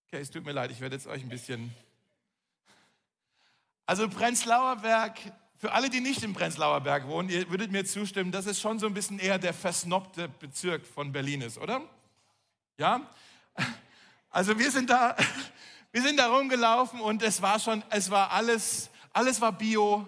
Okay, 0.06 0.20
es 0.20 0.30
tut 0.30 0.44
mir 0.44 0.52
leid, 0.52 0.70
ich 0.70 0.80
werde 0.80 0.96
jetzt 0.96 1.06
euch 1.06 1.22
ein 1.22 1.28
bisschen... 1.28 1.74
Also 3.84 4.08
Prenzlauer 4.08 4.76
Berg, 4.76 5.18
für 5.56 5.72
alle, 5.72 5.90
die 5.90 6.00
nicht 6.00 6.22
im 6.22 6.34
Prenzlauer 6.34 6.80
Berg 6.80 7.06
wohnen, 7.06 7.28
ihr 7.30 7.50
würdet 7.50 7.72
mir 7.72 7.84
zustimmen, 7.84 8.30
dass 8.30 8.46
es 8.46 8.60
schon 8.60 8.78
so 8.78 8.86
ein 8.86 8.94
bisschen 8.94 9.18
eher 9.18 9.38
der 9.38 9.52
versnobte 9.52 10.28
Bezirk 10.28 10.86
von 10.86 11.12
Berlin 11.12 11.40
ist, 11.40 11.58
oder? 11.58 11.82
Ja? 12.76 13.10
Also 14.38 14.56
wir 14.56 14.70
sind 14.70 14.88
da, 14.88 15.16
wir 15.92 16.00
sind 16.00 16.16
da 16.16 16.28
rumgelaufen 16.28 17.00
und 17.00 17.24
es 17.24 17.42
war 17.42 17.58
schon, 17.58 17.82
es 17.90 18.08
war 18.08 18.30
alles, 18.30 18.88
alles 19.12 19.40
war 19.40 19.50
bio, 19.50 20.06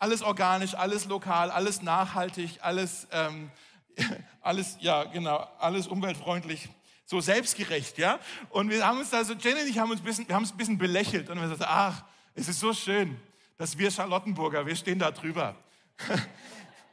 alles 0.00 0.20
organisch, 0.20 0.74
alles 0.74 1.04
lokal, 1.04 1.52
alles 1.52 1.80
nachhaltig, 1.80 2.58
alles, 2.60 3.06
ähm, 3.12 3.52
alles, 4.40 4.78
ja 4.80 5.04
genau, 5.04 5.48
alles 5.60 5.86
umweltfreundlich, 5.86 6.68
so 7.04 7.20
selbstgerecht, 7.20 7.98
ja. 7.98 8.18
Und 8.50 8.68
wir 8.68 8.84
haben 8.84 8.98
uns 8.98 9.10
da 9.10 9.22
so, 9.22 9.34
Jenny 9.34 9.60
und 9.60 9.68
ich 9.68 9.78
haben 9.78 9.92
uns 9.92 10.00
ein 10.00 10.04
bisschen, 10.04 10.26
wir 10.26 10.34
haben 10.34 10.42
uns 10.42 10.50
ein 10.50 10.56
bisschen 10.56 10.78
belächelt 10.78 11.30
und 11.30 11.40
wir 11.40 11.48
gesagt, 11.48 11.70
ach, 11.72 12.02
es 12.34 12.48
ist 12.48 12.58
so 12.58 12.72
schön, 12.72 13.16
dass 13.58 13.78
wir 13.78 13.92
Charlottenburger, 13.92 14.66
wir 14.66 14.74
stehen 14.74 14.98
da 14.98 15.12
drüber. 15.12 15.54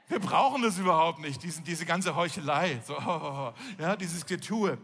Wir 0.08 0.20
brauchen 0.20 0.62
das 0.62 0.78
überhaupt 0.78 1.18
nicht, 1.18 1.42
diesen, 1.42 1.64
diese 1.64 1.84
ganze 1.84 2.16
Heuchelei, 2.16 2.80
so, 2.86 2.94
ja, 3.80 3.96
dieses 3.96 4.24
Getue. 4.24 4.78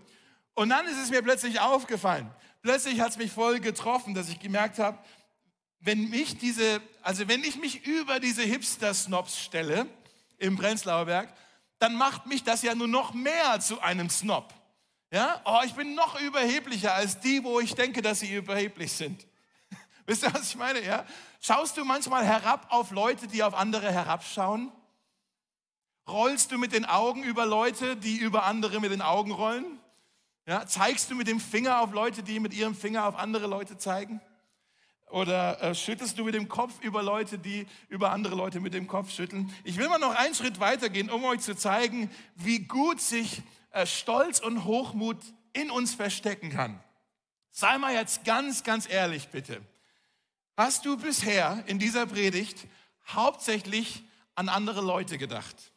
Und 0.53 0.69
dann 0.69 0.85
ist 0.85 0.97
es 0.97 1.09
mir 1.09 1.21
plötzlich 1.21 1.59
aufgefallen. 1.59 2.29
Plötzlich 2.61 2.99
hat 2.99 3.11
es 3.11 3.17
mich 3.17 3.31
voll 3.31 3.59
getroffen, 3.59 4.13
dass 4.13 4.29
ich 4.29 4.39
gemerkt 4.39 4.79
habe, 4.79 4.99
wenn 5.79 6.09
mich 6.09 6.37
diese, 6.37 6.81
also 7.01 7.27
wenn 7.27 7.43
ich 7.43 7.57
mich 7.57 7.85
über 7.85 8.19
diese 8.19 8.43
Hipster-Snobs 8.43 9.39
stelle 9.39 9.87
im 10.37 10.55
Prenzlauer 10.57 11.05
Berg, 11.05 11.33
dann 11.79 11.95
macht 11.95 12.27
mich 12.27 12.43
das 12.43 12.61
ja 12.61 12.75
nur 12.75 12.87
noch 12.87 13.13
mehr 13.13 13.59
zu 13.59 13.81
einem 13.81 14.09
Snob. 14.09 14.53
Ja, 15.11 15.41
oh, 15.43 15.59
ich 15.65 15.73
bin 15.73 15.95
noch 15.95 16.19
überheblicher 16.21 16.93
als 16.93 17.19
die, 17.19 17.43
wo 17.43 17.59
ich 17.59 17.73
denke, 17.73 18.01
dass 18.01 18.19
sie 18.19 18.33
überheblich 18.33 18.93
sind. 18.93 19.25
Wisst 20.05 20.23
ihr, 20.23 20.33
was 20.33 20.49
ich 20.49 20.55
meine? 20.55 20.85
Ja? 20.85 21.05
Schaust 21.41 21.75
du 21.75 21.83
manchmal 21.83 22.23
herab 22.23 22.67
auf 22.69 22.91
Leute, 22.91 23.27
die 23.27 23.41
auf 23.43 23.55
andere 23.55 23.91
herabschauen? 23.91 24.71
Rollst 26.07 26.51
du 26.51 26.57
mit 26.57 26.71
den 26.71 26.85
Augen 26.85 27.23
über 27.23 27.45
Leute, 27.45 27.97
die 27.97 28.17
über 28.17 28.43
andere 28.43 28.79
mit 28.79 28.91
den 28.91 29.01
Augen 29.01 29.31
rollen? 29.31 29.80
Ja, 30.47 30.65
zeigst 30.65 31.11
du 31.11 31.15
mit 31.15 31.27
dem 31.27 31.39
Finger 31.39 31.81
auf 31.81 31.93
Leute, 31.93 32.23
die 32.23 32.39
mit 32.39 32.53
ihrem 32.53 32.75
Finger 32.75 33.05
auf 33.05 33.15
andere 33.15 33.47
Leute 33.47 33.77
zeigen? 33.77 34.21
Oder 35.11 35.61
äh, 35.61 35.75
schüttelst 35.75 36.17
du 36.17 36.23
mit 36.23 36.33
dem 36.33 36.47
Kopf 36.47 36.81
über 36.81 37.03
Leute, 37.03 37.37
die 37.37 37.67
über 37.89 38.11
andere 38.11 38.33
Leute 38.35 38.59
mit 38.59 38.73
dem 38.73 38.87
Kopf 38.87 39.11
schütteln? 39.11 39.53
Ich 39.63 39.77
will 39.77 39.89
mal 39.89 39.99
noch 39.99 40.15
einen 40.15 40.33
Schritt 40.33 40.59
weitergehen, 40.59 41.09
um 41.09 41.23
euch 41.25 41.41
zu 41.41 41.55
zeigen, 41.55 42.09
wie 42.35 42.59
gut 42.59 43.01
sich 43.01 43.43
äh, 43.71 43.85
Stolz 43.85 44.39
und 44.39 44.63
Hochmut 44.63 45.17
in 45.53 45.69
uns 45.69 45.93
verstecken 45.93 46.49
kann. 46.49 46.81
Sei 47.51 47.77
mal 47.77 47.93
jetzt 47.93 48.23
ganz, 48.23 48.63
ganz 48.63 48.89
ehrlich, 48.89 49.27
bitte. 49.27 49.61
Hast 50.55 50.85
du 50.85 50.97
bisher 50.97 51.63
in 51.67 51.77
dieser 51.77 52.05
Predigt 52.05 52.67
hauptsächlich 53.07 54.03
an 54.35 54.47
andere 54.47 54.81
Leute 54.81 55.17
gedacht? 55.17 55.70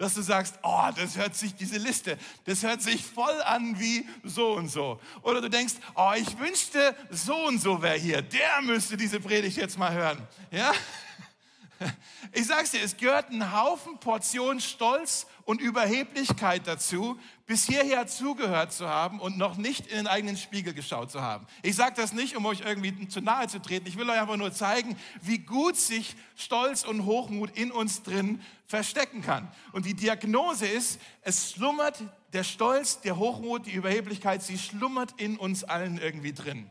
Dass 0.00 0.14
du 0.14 0.22
sagst, 0.22 0.58
oh, 0.62 0.88
das 0.96 1.18
hört 1.18 1.36
sich, 1.36 1.54
diese 1.54 1.76
Liste, 1.76 2.16
das 2.46 2.62
hört 2.62 2.80
sich 2.80 3.04
voll 3.04 3.42
an 3.42 3.78
wie 3.78 4.08
so 4.24 4.52
und 4.54 4.68
so. 4.68 4.98
Oder 5.20 5.42
du 5.42 5.50
denkst, 5.50 5.74
oh, 5.94 6.12
ich 6.16 6.38
wünschte, 6.38 6.96
so 7.10 7.36
und 7.46 7.58
so 7.60 7.82
wäre 7.82 7.98
hier, 7.98 8.22
der 8.22 8.62
müsste 8.62 8.96
diese 8.96 9.20
Predigt 9.20 9.58
jetzt 9.58 9.78
mal 9.78 9.92
hören. 9.92 10.26
Ja? 10.50 10.72
Ich 12.32 12.46
sag's 12.46 12.72
dir, 12.72 12.82
es 12.82 12.94
gehört 12.94 13.30
ein 13.30 13.52
Haufen 13.58 13.98
Portion 13.98 14.60
Stolz 14.60 15.26
und 15.46 15.62
Überheblichkeit 15.62 16.66
dazu, 16.66 17.18
bis 17.50 17.66
hierher 17.66 18.06
zugehört 18.06 18.72
zu 18.72 18.88
haben 18.88 19.18
und 19.18 19.36
noch 19.36 19.56
nicht 19.56 19.88
in 19.88 19.96
den 19.96 20.06
eigenen 20.06 20.36
Spiegel 20.36 20.72
geschaut 20.72 21.10
zu 21.10 21.20
haben. 21.20 21.48
Ich 21.64 21.74
sage 21.74 21.96
das 21.96 22.12
nicht, 22.12 22.36
um 22.36 22.46
euch 22.46 22.60
irgendwie 22.60 23.08
zu 23.08 23.20
nahe 23.20 23.48
zu 23.48 23.60
treten. 23.60 23.88
Ich 23.88 23.96
will 23.96 24.08
euch 24.08 24.20
einfach 24.20 24.36
nur 24.36 24.52
zeigen, 24.52 24.96
wie 25.20 25.38
gut 25.38 25.76
sich 25.76 26.14
Stolz 26.36 26.84
und 26.84 27.06
Hochmut 27.06 27.50
in 27.58 27.72
uns 27.72 28.04
drin 28.04 28.40
verstecken 28.66 29.22
kann. 29.22 29.50
Und 29.72 29.84
die 29.84 29.94
Diagnose 29.94 30.68
ist, 30.68 31.00
es 31.22 31.50
schlummert 31.50 32.00
der 32.32 32.44
Stolz, 32.44 33.00
der 33.00 33.18
Hochmut, 33.18 33.66
die 33.66 33.72
Überheblichkeit, 33.72 34.44
sie 34.44 34.56
schlummert 34.56 35.20
in 35.20 35.36
uns 35.36 35.64
allen 35.64 35.98
irgendwie 35.98 36.32
drin. 36.32 36.70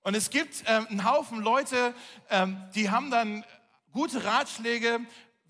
Und 0.00 0.14
es 0.14 0.30
gibt 0.30 0.64
ähm, 0.68 0.86
einen 0.88 1.04
Haufen 1.04 1.42
Leute, 1.42 1.94
ähm, 2.30 2.56
die 2.74 2.88
haben 2.88 3.10
dann 3.10 3.44
gute 3.92 4.24
Ratschläge, 4.24 5.00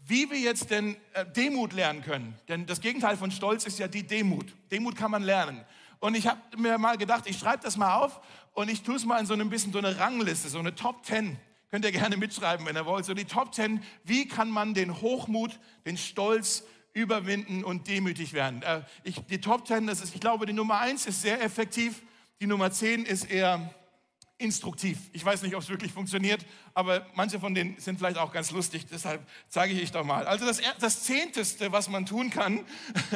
wie 0.04 0.30
wir 0.30 0.38
jetzt 0.38 0.70
denn 0.70 0.96
äh, 1.12 1.24
Demut 1.24 1.72
lernen 1.72 2.02
können. 2.02 2.34
Denn 2.48 2.66
das 2.66 2.80
Gegenteil 2.80 3.16
von 3.16 3.30
Stolz 3.30 3.64
ist 3.64 3.78
ja 3.78 3.88
die 3.88 4.06
Demut. 4.06 4.52
Demut 4.70 4.96
kann 4.96 5.10
man 5.10 5.22
lernen. 5.22 5.64
Und 6.00 6.16
ich 6.16 6.26
habe 6.26 6.40
mir 6.56 6.78
mal 6.78 6.96
gedacht, 6.96 7.24
ich 7.26 7.38
schreibe 7.38 7.62
das 7.62 7.76
mal 7.76 7.94
auf 7.94 8.20
und 8.54 8.68
ich 8.68 8.82
tue 8.82 8.96
es 8.96 9.04
mal 9.04 9.20
in 9.20 9.26
so 9.26 9.34
ein 9.34 9.50
bisschen 9.50 9.72
so 9.72 9.78
eine 9.78 9.98
Rangliste, 9.98 10.48
so 10.48 10.58
eine 10.58 10.74
Top 10.74 11.06
10. 11.06 11.38
Könnt 11.70 11.84
ihr 11.84 11.92
gerne 11.92 12.16
mitschreiben, 12.16 12.66
wenn 12.66 12.76
ihr 12.76 12.84
wollt. 12.84 13.04
So 13.04 13.14
die 13.14 13.24
Top 13.24 13.54
10, 13.54 13.82
wie 14.04 14.26
kann 14.26 14.50
man 14.50 14.74
den 14.74 15.00
Hochmut, 15.00 15.58
den 15.86 15.96
Stolz 15.96 16.64
überwinden 16.92 17.64
und 17.64 17.88
demütig 17.88 18.32
werden. 18.32 18.62
Äh, 18.62 18.82
ich, 19.04 19.24
die 19.26 19.40
Top 19.40 19.66
10, 19.66 19.86
das 19.86 20.00
ist, 20.00 20.14
ich 20.14 20.20
glaube, 20.20 20.44
die 20.44 20.52
Nummer 20.52 20.78
1 20.78 21.06
ist 21.06 21.22
sehr 21.22 21.40
effektiv. 21.40 22.02
Die 22.40 22.46
Nummer 22.46 22.70
10 22.70 23.04
ist 23.04 23.30
eher 23.30 23.72
instruktiv. 24.42 24.98
Ich 25.12 25.24
weiß 25.24 25.42
nicht, 25.42 25.54
ob 25.54 25.62
es 25.62 25.68
wirklich 25.68 25.92
funktioniert, 25.92 26.44
aber 26.74 27.06
manche 27.14 27.40
von 27.40 27.54
denen 27.54 27.78
sind 27.78 27.98
vielleicht 27.98 28.18
auch 28.18 28.32
ganz 28.32 28.50
lustig, 28.50 28.86
deshalb 28.90 29.26
zeige 29.48 29.72
ich 29.72 29.82
euch 29.82 29.92
doch 29.92 30.04
mal. 30.04 30.26
Also 30.26 30.44
das, 30.44 30.60
das 30.80 31.04
Zehnteste, 31.04 31.72
was 31.72 31.88
man 31.88 32.04
tun 32.04 32.30
kann, 32.30 32.60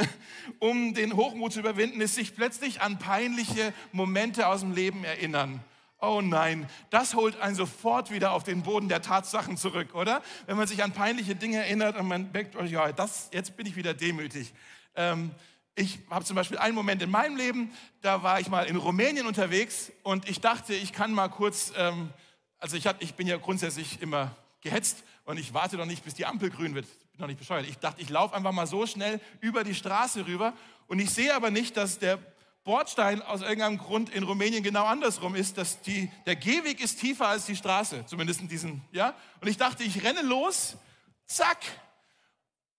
um 0.60 0.94
den 0.94 1.16
Hochmut 1.16 1.52
zu 1.52 1.60
überwinden, 1.60 2.00
ist 2.00 2.14
sich 2.14 2.34
plötzlich 2.34 2.80
an 2.80 2.98
peinliche 2.98 3.72
Momente 3.92 4.46
aus 4.46 4.60
dem 4.60 4.72
Leben 4.72 5.04
erinnern. 5.04 5.60
Oh 6.00 6.20
nein, 6.22 6.68
das 6.90 7.14
holt 7.14 7.40
einen 7.40 7.56
sofort 7.56 8.10
wieder 8.10 8.32
auf 8.32 8.44
den 8.44 8.62
Boden 8.62 8.88
der 8.88 9.02
Tatsachen 9.02 9.56
zurück, 9.56 9.94
oder? 9.94 10.22
Wenn 10.46 10.56
man 10.56 10.66
sich 10.66 10.84
an 10.84 10.92
peinliche 10.92 11.34
Dinge 11.34 11.58
erinnert 11.58 11.96
und 11.96 12.06
man 12.06 12.32
denkt, 12.32 12.54
oh 12.54 12.62
ja, 12.62 12.92
das, 12.92 13.30
jetzt 13.32 13.56
bin 13.56 13.66
ich 13.66 13.76
wieder 13.76 13.94
demütig. 13.94 14.52
Ähm, 14.94 15.30
ich 15.76 15.98
habe 16.08 16.24
zum 16.24 16.36
Beispiel 16.36 16.56
einen 16.56 16.74
Moment 16.74 17.02
in 17.02 17.10
meinem 17.10 17.36
Leben, 17.36 17.70
da 18.00 18.22
war 18.22 18.40
ich 18.40 18.48
mal 18.48 18.64
in 18.64 18.76
Rumänien 18.76 19.26
unterwegs 19.26 19.92
und 20.02 20.28
ich 20.28 20.40
dachte, 20.40 20.74
ich 20.74 20.92
kann 20.92 21.12
mal 21.12 21.28
kurz, 21.28 21.72
ähm, 21.76 22.10
also 22.58 22.76
ich, 22.78 22.86
hab, 22.86 23.02
ich 23.02 23.14
bin 23.14 23.26
ja 23.26 23.36
grundsätzlich 23.36 24.00
immer 24.00 24.34
gehetzt 24.62 25.04
und 25.26 25.38
ich 25.38 25.52
warte 25.52 25.76
doch 25.76 25.84
nicht, 25.84 26.02
bis 26.02 26.14
die 26.14 26.24
Ampel 26.24 26.48
grün 26.48 26.74
wird. 26.74 26.86
Ich 26.86 27.10
bin 27.12 27.20
doch 27.20 27.26
nicht 27.26 27.38
bescheuert. 27.38 27.68
Ich 27.68 27.76
dachte, 27.76 28.00
ich 28.00 28.08
laufe 28.08 28.34
einfach 28.34 28.52
mal 28.52 28.66
so 28.66 28.86
schnell 28.86 29.20
über 29.40 29.64
die 29.64 29.74
Straße 29.74 30.26
rüber 30.26 30.54
und 30.86 30.98
ich 30.98 31.10
sehe 31.10 31.34
aber 31.34 31.50
nicht, 31.50 31.76
dass 31.76 31.98
der 31.98 32.18
Bordstein 32.64 33.20
aus 33.20 33.42
irgendeinem 33.42 33.76
Grund 33.76 34.08
in 34.08 34.22
Rumänien 34.22 34.62
genau 34.62 34.86
andersrum 34.86 35.34
ist, 35.34 35.58
dass 35.58 35.82
die, 35.82 36.10
der 36.24 36.36
Gehweg 36.36 36.80
ist 36.80 37.00
tiefer 37.00 37.28
als 37.28 37.44
die 37.44 37.54
Straße, 37.54 38.06
zumindest 38.06 38.40
in 38.40 38.48
diesen, 38.48 38.82
ja. 38.92 39.14
Und 39.42 39.48
ich 39.48 39.58
dachte, 39.58 39.84
ich 39.84 40.02
renne 40.02 40.22
los, 40.22 40.78
zack, 41.26 41.58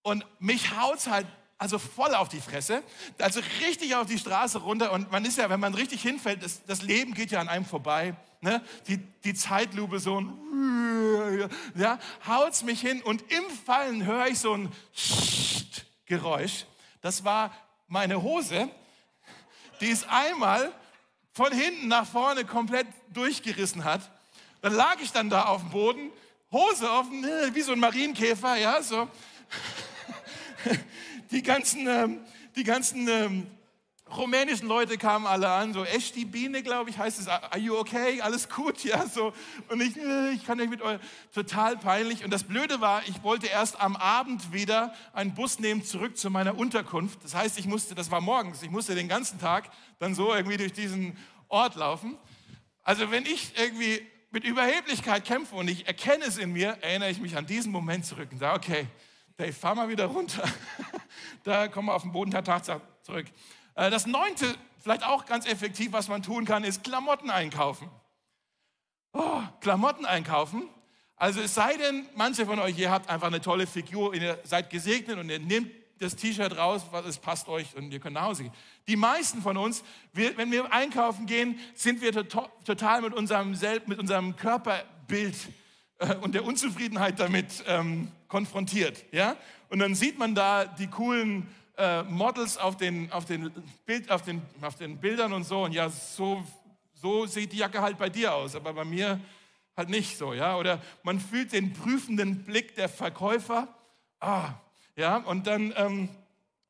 und 0.02 0.26
mich 0.40 0.76
haut's 0.76 1.06
halt 1.06 1.26
also 1.58 1.78
voll 1.78 2.14
auf 2.14 2.28
die 2.28 2.40
Fresse, 2.40 2.84
also 3.18 3.40
richtig 3.66 3.96
auf 3.96 4.06
die 4.06 4.18
Straße 4.18 4.58
runter. 4.58 4.92
Und 4.92 5.10
man 5.10 5.24
ist 5.24 5.38
ja, 5.38 5.50
wenn 5.50 5.58
man 5.58 5.74
richtig 5.74 6.00
hinfällt, 6.02 6.42
das, 6.42 6.64
das 6.64 6.82
Leben 6.82 7.14
geht 7.14 7.32
ja 7.32 7.40
an 7.40 7.48
einem 7.48 7.64
vorbei. 7.64 8.14
Ne? 8.40 8.62
Die, 8.86 8.98
die 9.24 9.34
Zeitlupe 9.34 9.98
so 9.98 10.20
ein, 10.20 11.50
ja, 11.74 11.98
haut's 12.26 12.62
mich 12.62 12.80
hin 12.80 13.02
und 13.02 13.22
im 13.32 13.44
Fallen 13.66 14.06
höre 14.06 14.28
ich 14.28 14.38
so 14.38 14.54
ein 14.54 14.72
Geräusch. 16.06 16.64
Das 17.00 17.24
war 17.24 17.52
meine 17.88 18.22
Hose, 18.22 18.68
die 19.80 19.86
ist 19.86 20.08
einmal 20.08 20.72
von 21.32 21.52
hinten 21.52 21.88
nach 21.88 22.06
vorne 22.06 22.44
komplett 22.44 22.86
durchgerissen 23.12 23.82
hat. 23.84 24.08
Dann 24.62 24.74
lag 24.74 24.96
ich 25.00 25.10
dann 25.10 25.30
da 25.30 25.46
auf 25.46 25.62
dem 25.62 25.70
Boden, 25.70 26.10
Hose 26.50 26.90
offen, 26.90 27.24
äh, 27.24 27.54
wie 27.54 27.62
so 27.62 27.72
ein 27.72 27.80
Marienkäfer, 27.80 28.56
ja, 28.56 28.82
so. 28.82 29.08
Die 31.30 31.42
ganzen, 31.42 31.86
ähm, 31.86 32.20
die 32.56 32.64
ganzen 32.64 33.06
ähm, 33.08 33.46
rumänischen 34.16 34.66
Leute 34.66 34.96
kamen 34.96 35.26
alle 35.26 35.48
an, 35.50 35.72
so 35.72 35.84
Eshti 35.84 36.24
Biene, 36.24 36.62
glaube 36.62 36.90
ich, 36.90 36.98
heißt 36.98 37.20
es, 37.20 37.28
are 37.28 37.58
you 37.58 37.76
okay? 37.76 38.20
Alles 38.20 38.48
gut, 38.48 38.82
ja, 38.84 39.06
so. 39.06 39.32
Und 39.68 39.80
ich, 39.80 39.96
ich 40.34 40.46
kann 40.46 40.58
nicht 40.58 40.70
mit 40.70 40.82
euch, 40.82 40.98
total 41.34 41.76
peinlich. 41.76 42.24
Und 42.24 42.30
das 42.30 42.44
Blöde 42.44 42.80
war, 42.80 43.02
ich 43.06 43.22
wollte 43.22 43.46
erst 43.46 43.80
am 43.80 43.96
Abend 43.96 44.52
wieder 44.52 44.94
einen 45.12 45.34
Bus 45.34 45.58
nehmen 45.58 45.84
zurück 45.84 46.16
zu 46.16 46.30
meiner 46.30 46.56
Unterkunft. 46.56 47.22
Das 47.22 47.34
heißt, 47.34 47.58
ich 47.58 47.66
musste, 47.66 47.94
das 47.94 48.10
war 48.10 48.20
morgens, 48.20 48.62
ich 48.62 48.70
musste 48.70 48.94
den 48.94 49.08
ganzen 49.08 49.38
Tag 49.38 49.70
dann 49.98 50.14
so 50.14 50.34
irgendwie 50.34 50.56
durch 50.56 50.72
diesen 50.72 51.16
Ort 51.48 51.76
laufen. 51.76 52.16
Also 52.82 53.10
wenn 53.10 53.26
ich 53.26 53.52
irgendwie 53.58 54.00
mit 54.30 54.44
Überheblichkeit 54.44 55.24
kämpfe 55.24 55.56
und 55.56 55.68
ich 55.68 55.86
erkenne 55.86 56.24
es 56.24 56.38
in 56.38 56.52
mir, 56.52 56.78
erinnere 56.80 57.10
ich 57.10 57.20
mich 57.20 57.36
an 57.36 57.46
diesen 57.46 57.72
Moment 57.72 58.04
zurück 58.04 58.28
und 58.30 58.38
sage, 58.38 58.56
okay, 58.56 58.86
Dave, 59.38 59.52
fahr 59.52 59.76
mal 59.76 59.88
wieder 59.88 60.06
runter. 60.06 60.42
da 61.44 61.68
kommen 61.68 61.86
wir 61.86 61.94
auf 61.94 62.02
den 62.02 62.10
Boden 62.10 62.32
der 62.32 62.42
Tatsache 62.42 62.80
zurück. 63.02 63.26
Äh, 63.76 63.88
das 63.88 64.04
neunte, 64.04 64.52
vielleicht 64.80 65.04
auch 65.04 65.26
ganz 65.26 65.46
effektiv, 65.46 65.92
was 65.92 66.08
man 66.08 66.24
tun 66.24 66.44
kann, 66.44 66.64
ist 66.64 66.82
Klamotten 66.82 67.30
einkaufen. 67.30 67.88
Oh, 69.12 69.40
Klamotten 69.60 70.06
einkaufen. 70.06 70.68
Also 71.14 71.40
es 71.40 71.54
sei 71.54 71.76
denn, 71.76 72.04
manche 72.16 72.46
von 72.46 72.58
euch, 72.58 72.76
ihr 72.78 72.90
habt 72.90 73.08
einfach 73.08 73.28
eine 73.28 73.40
tolle 73.40 73.68
Figur, 73.68 74.12
ihr 74.12 74.40
seid 74.42 74.70
gesegnet 74.70 75.18
und 75.18 75.30
ihr 75.30 75.38
nehmt 75.38 75.70
das 76.00 76.16
T-Shirt 76.16 76.56
raus, 76.56 76.82
was 76.90 77.06
es 77.06 77.18
passt 77.18 77.46
euch 77.46 77.76
und 77.76 77.92
ihr 77.92 78.00
könnt 78.00 78.14
nach 78.14 78.22
Hause 78.22 78.42
gehen. 78.42 78.52
Die 78.88 78.96
meisten 78.96 79.40
von 79.40 79.56
uns, 79.56 79.84
wir, 80.12 80.36
wenn 80.36 80.50
wir 80.50 80.72
einkaufen 80.72 81.26
gehen, 81.26 81.60
sind 81.76 82.00
wir 82.00 82.12
total 82.12 83.02
mit 83.02 83.14
unserem, 83.14 83.56
mit 83.86 84.00
unserem 84.00 84.34
Körperbild 84.34 85.36
äh, 85.98 86.16
und 86.16 86.34
der 86.34 86.44
Unzufriedenheit 86.44 87.20
damit 87.20 87.62
ähm, 87.68 88.10
konfrontiert. 88.28 89.04
Ja? 89.12 89.36
Und 89.70 89.80
dann 89.80 89.94
sieht 89.94 90.18
man 90.18 90.34
da 90.34 90.64
die 90.64 90.86
coolen 90.86 91.48
äh, 91.76 92.02
Models 92.04 92.58
auf 92.58 92.76
den, 92.76 93.10
auf, 93.12 93.24
den 93.24 93.50
Bild, 93.86 94.10
auf, 94.10 94.22
den, 94.22 94.42
auf 94.60 94.76
den 94.76 94.98
Bildern 94.98 95.32
und 95.32 95.44
so. 95.44 95.64
Und 95.64 95.72
ja, 95.72 95.88
so, 95.88 96.44
so 96.94 97.26
sieht 97.26 97.52
die 97.52 97.58
Jacke 97.58 97.80
halt 97.80 97.98
bei 97.98 98.08
dir 98.08 98.34
aus, 98.34 98.54
aber 98.54 98.72
bei 98.72 98.84
mir 98.84 99.20
halt 99.76 99.88
nicht 99.88 100.18
so. 100.18 100.34
Ja? 100.34 100.56
Oder 100.56 100.80
man 101.02 101.20
fühlt 101.20 101.52
den 101.52 101.72
prüfenden 101.72 102.44
Blick 102.44 102.74
der 102.74 102.88
Verkäufer. 102.88 103.68
Ah, 104.20 104.54
ja, 104.96 105.18
und 105.18 105.46
dann 105.46 105.72
ähm, 105.76 106.08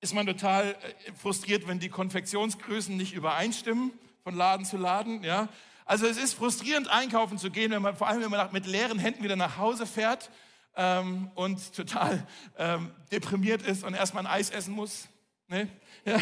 ist 0.00 0.14
man 0.14 0.26
total 0.26 0.72
äh, 0.72 1.12
frustriert, 1.20 1.66
wenn 1.66 1.80
die 1.80 1.88
Konfektionsgrößen 1.88 2.96
nicht 2.96 3.14
übereinstimmen 3.14 3.92
von 4.22 4.36
Laden 4.36 4.66
zu 4.66 4.76
Laden. 4.76 5.24
Ja? 5.24 5.48
Also 5.86 6.06
es 6.06 6.18
ist 6.18 6.34
frustrierend, 6.34 6.88
einkaufen 6.88 7.38
zu 7.38 7.50
gehen, 7.50 7.70
wenn 7.70 7.80
man, 7.80 7.96
vor 7.96 8.06
allem 8.06 8.20
wenn 8.20 8.30
man 8.30 8.52
mit 8.52 8.66
leeren 8.66 8.98
Händen 8.98 9.24
wieder 9.24 9.36
nach 9.36 9.56
Hause 9.56 9.86
fährt 9.86 10.30
ähm, 10.76 11.30
und 11.34 11.74
total 11.74 12.26
ähm, 12.56 12.90
deprimiert 13.10 13.62
ist 13.62 13.84
und 13.84 13.94
erstmal 13.94 14.26
ein 14.26 14.32
Eis 14.32 14.50
essen 14.50 14.74
muss. 14.74 15.08
Ne? 15.48 15.68
Ja? 16.04 16.18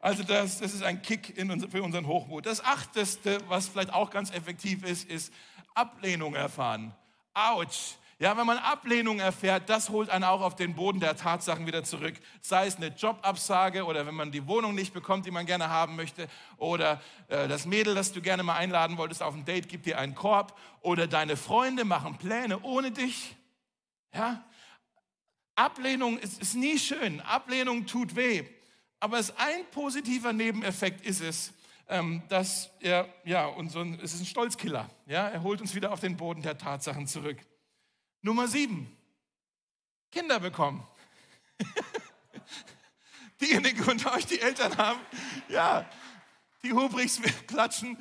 Also 0.00 0.22
das, 0.22 0.60
das 0.60 0.72
ist 0.72 0.82
ein 0.82 1.02
Kick 1.02 1.34
unser, 1.50 1.68
für 1.68 1.82
unseren 1.82 2.06
Hochmut. 2.06 2.46
Das 2.46 2.64
Achteste, 2.64 3.38
was 3.48 3.68
vielleicht 3.68 3.92
auch 3.92 4.10
ganz 4.10 4.30
effektiv 4.30 4.84
ist, 4.84 5.08
ist 5.10 5.32
Ablehnung 5.74 6.34
erfahren. 6.34 6.94
Autsch. 7.34 7.96
Ja, 8.18 8.34
wenn 8.38 8.46
man 8.46 8.56
Ablehnung 8.56 9.18
erfährt, 9.18 9.68
das 9.68 9.90
holt 9.90 10.08
einen 10.08 10.24
auch 10.24 10.40
auf 10.40 10.56
den 10.56 10.74
Boden 10.74 11.00
der 11.00 11.16
Tatsachen 11.16 11.66
wieder 11.66 11.84
zurück. 11.84 12.14
Sei 12.40 12.66
es 12.66 12.76
eine 12.76 12.86
Jobabsage 12.86 13.84
oder 13.84 14.06
wenn 14.06 14.14
man 14.14 14.32
die 14.32 14.46
Wohnung 14.46 14.74
nicht 14.74 14.94
bekommt, 14.94 15.26
die 15.26 15.30
man 15.30 15.44
gerne 15.44 15.68
haben 15.68 15.96
möchte, 15.96 16.26
oder 16.56 17.02
äh, 17.28 17.46
das 17.46 17.66
Mädel, 17.66 17.94
das 17.94 18.12
du 18.12 18.22
gerne 18.22 18.42
mal 18.42 18.56
einladen 18.56 18.96
wolltest 18.96 19.22
auf 19.22 19.34
ein 19.34 19.44
Date, 19.44 19.68
gibt 19.68 19.84
dir 19.84 19.98
einen 19.98 20.14
Korb, 20.14 20.58
oder 20.80 21.06
deine 21.06 21.36
Freunde 21.36 21.84
machen 21.84 22.16
Pläne 22.16 22.58
ohne 22.62 22.90
dich. 22.90 23.36
Ja, 24.12 24.44
Ablehnung 25.56 26.18
ist, 26.18 26.40
ist 26.40 26.54
nie 26.54 26.78
schön. 26.78 27.20
Ablehnung 27.20 27.86
tut 27.86 28.14
weh. 28.14 28.44
Aber 29.00 29.18
es 29.18 29.36
ein 29.36 29.64
positiver 29.70 30.32
Nebeneffekt 30.32 31.04
ist 31.04 31.20
es, 31.20 31.52
ähm, 31.88 32.22
dass 32.28 32.70
er, 32.80 33.08
ja, 33.24 33.46
und 33.46 33.74
es 33.74 34.14
ist 34.14 34.20
ein 34.20 34.26
Stolzkiller. 34.26 34.90
Ja, 35.06 35.28
er 35.28 35.42
holt 35.42 35.60
uns 35.60 35.74
wieder 35.74 35.92
auf 35.92 36.00
den 36.00 36.16
Boden 36.16 36.42
der 36.42 36.58
Tatsachen 36.58 37.06
zurück. 37.06 37.38
Nummer 38.22 38.48
sieben, 38.48 38.96
Kinder 40.10 40.40
bekommen. 40.40 40.86
Diejenigen 43.40 43.84
unter 43.84 44.14
euch, 44.14 44.26
die 44.26 44.40
Eltern 44.40 44.76
haben, 44.76 45.00
ja, 45.48 45.88
die 46.62 46.72
Hubrichs 46.72 47.20
klatschen. 47.46 47.96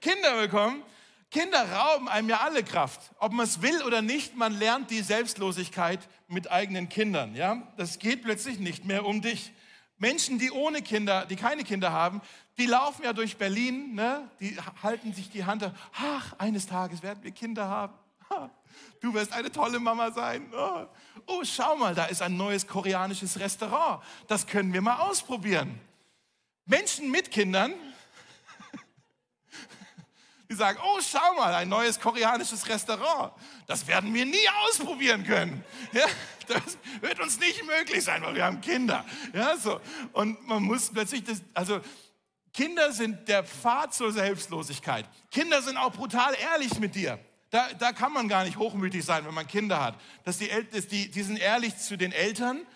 Kinder 0.00 0.40
bekommen. 0.40 0.82
Kinder 1.30 1.70
rauben 1.72 2.08
einem 2.08 2.28
ja 2.28 2.40
alle 2.40 2.62
Kraft. 2.62 3.10
Ob 3.18 3.32
man 3.32 3.44
es 3.44 3.60
will 3.62 3.82
oder 3.82 4.00
nicht, 4.02 4.36
man 4.36 4.56
lernt 4.58 4.90
die 4.90 5.02
Selbstlosigkeit 5.02 6.00
mit 6.28 6.50
eigenen 6.50 6.88
Kindern. 6.88 7.34
Ja? 7.34 7.62
Das 7.76 7.98
geht 7.98 8.22
plötzlich 8.22 8.58
nicht 8.58 8.84
mehr 8.84 9.04
um 9.04 9.22
dich. 9.22 9.52
Menschen, 9.98 10.38
die 10.38 10.50
ohne 10.50 10.82
Kinder, 10.82 11.26
die 11.26 11.36
keine 11.36 11.64
Kinder 11.64 11.92
haben, 11.92 12.20
die 12.58 12.66
laufen 12.66 13.04
ja 13.04 13.12
durch 13.12 13.36
Berlin, 13.36 13.94
ne? 13.94 14.30
die 14.40 14.56
halten 14.82 15.12
sich 15.12 15.30
die 15.30 15.44
Hand, 15.44 15.70
ach, 15.94 16.34
eines 16.38 16.66
Tages 16.66 17.02
werden 17.02 17.22
wir 17.22 17.30
Kinder 17.30 17.68
haben. 17.68 17.94
Du 19.00 19.14
wirst 19.14 19.32
eine 19.32 19.50
tolle 19.50 19.78
Mama 19.78 20.10
sein. 20.10 20.52
Oh. 20.52 20.86
oh, 21.26 21.42
schau 21.44 21.76
mal, 21.76 21.94
da 21.94 22.06
ist 22.06 22.22
ein 22.22 22.36
neues 22.36 22.66
koreanisches 22.66 23.38
Restaurant. 23.38 24.02
Das 24.26 24.46
können 24.46 24.72
wir 24.72 24.80
mal 24.80 24.96
ausprobieren. 24.96 25.78
Menschen 26.64 27.10
mit 27.10 27.30
Kindern, 27.30 27.72
die 30.48 30.54
sagen, 30.54 30.78
oh, 30.82 31.00
schau 31.00 31.34
mal, 31.36 31.54
ein 31.54 31.68
neues 31.68 31.98
koreanisches 31.98 32.68
Restaurant. 32.68 33.32
Das 33.66 33.86
werden 33.86 34.12
wir 34.14 34.24
nie 34.24 34.48
ausprobieren 34.66 35.24
können. 35.24 35.64
Ja, 35.92 36.06
das 36.46 36.78
wird 37.00 37.18
uns 37.20 37.40
nicht 37.40 37.64
möglich 37.64 38.04
sein, 38.04 38.22
weil 38.22 38.34
wir 38.34 38.44
haben 38.44 38.60
Kinder. 38.60 39.04
Ja, 39.32 39.56
so. 39.56 39.80
Und 40.12 40.46
man 40.46 40.62
muss 40.62 40.90
plötzlich 40.90 41.24
das, 41.24 41.42
also 41.54 41.80
Kinder 42.52 42.92
sind 42.92 43.28
der 43.28 43.44
Pfad 43.44 43.94
zur 43.94 44.12
Selbstlosigkeit. 44.12 45.06
Kinder 45.30 45.60
sind 45.62 45.76
auch 45.76 45.92
brutal 45.92 46.34
ehrlich 46.52 46.78
mit 46.78 46.94
dir. 46.94 47.18
Da, 47.50 47.68
da 47.78 47.92
kann 47.92 48.12
man 48.12 48.28
gar 48.28 48.44
nicht 48.44 48.56
hochmütig 48.56 49.04
sein, 49.04 49.24
wenn 49.26 49.34
man 49.34 49.46
Kinder 49.46 49.82
hat. 49.82 50.00
Dass 50.24 50.38
die, 50.38 50.48
dass 50.72 50.88
die, 50.88 51.10
die 51.10 51.22
sind 51.22 51.36
ehrlich 51.36 51.76
zu 51.76 51.96
den 51.96 52.12
Eltern. 52.12 52.66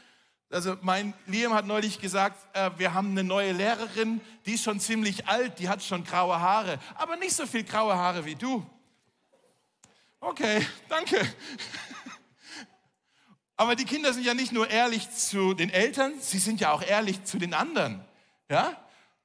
Also 0.52 0.76
mein 0.82 1.14
Liam 1.26 1.54
hat 1.54 1.64
neulich 1.64 2.00
gesagt, 2.00 2.44
äh, 2.56 2.70
wir 2.76 2.92
haben 2.92 3.12
eine 3.12 3.22
neue 3.22 3.52
Lehrerin, 3.52 4.20
die 4.46 4.54
ist 4.54 4.64
schon 4.64 4.80
ziemlich 4.80 5.28
alt, 5.28 5.60
die 5.60 5.68
hat 5.68 5.80
schon 5.80 6.02
graue 6.02 6.40
Haare, 6.40 6.80
aber 6.96 7.16
nicht 7.16 7.34
so 7.34 7.46
viel 7.46 7.62
graue 7.62 7.94
Haare 7.94 8.24
wie 8.24 8.34
du. 8.34 8.66
Okay, 10.18 10.66
danke. 10.88 11.16
Aber 13.56 13.76
die 13.76 13.84
Kinder 13.84 14.12
sind 14.12 14.24
ja 14.24 14.32
nicht 14.34 14.52
nur 14.52 14.70
ehrlich 14.70 15.10
zu 15.10 15.54
den 15.54 15.70
Eltern, 15.70 16.14
sie 16.18 16.38
sind 16.38 16.60
ja 16.60 16.72
auch 16.72 16.82
ehrlich 16.82 17.24
zu 17.24 17.38
den 17.38 17.54
anderen. 17.54 18.02
Ja? 18.50 18.74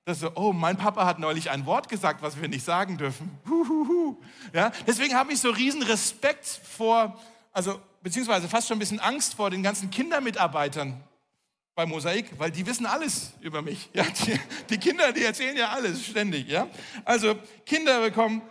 Das 0.04 0.20
so, 0.20 0.32
oh, 0.36 0.54
mein 0.54 0.78
Papa 0.78 1.06
hat 1.06 1.20
neulich 1.20 1.50
ein 1.50 1.66
Wort 1.66 1.90
gesagt, 1.90 2.22
was 2.22 2.40
wir 2.40 2.48
nicht 2.48 2.64
sagen 2.64 2.98
dürfen. 2.98 3.32
Huhuhu. 3.50 4.22
Ja, 4.54 4.72
deswegen 4.86 5.16
habe 5.16 5.34
ich 5.34 5.40
so 5.40 5.50
riesen 5.50 5.84
Respekt 5.84 6.46
vor, 6.46 7.18
also 7.52 7.80
beziehungsweise 8.04 8.48
fast 8.48 8.68
schon 8.68 8.78
ein 8.78 8.80
bisschen 8.80 9.00
Angst 9.00 9.34
vor 9.36 9.50
den 9.50 9.64
ganzen 9.64 9.90
Kindermitarbeitern 9.90 11.02
bei 11.76 11.86
Mosaik, 11.86 12.40
weil 12.40 12.52
die 12.52 12.66
wissen 12.66 12.86
alles 12.86 13.34
über 13.42 13.62
mich. 13.62 13.90
Ja, 13.94 14.04
die, 14.04 14.40
die 14.70 14.78
Kinder, 14.78 15.12
die 15.12 15.24
erzählen 15.24 15.58
ja 15.58 15.70
alles 15.70 16.06
ständig. 16.06 16.48
Ja, 16.48 16.68
also 17.04 17.36
Kinder 17.66 18.02
bekommen 18.02 18.42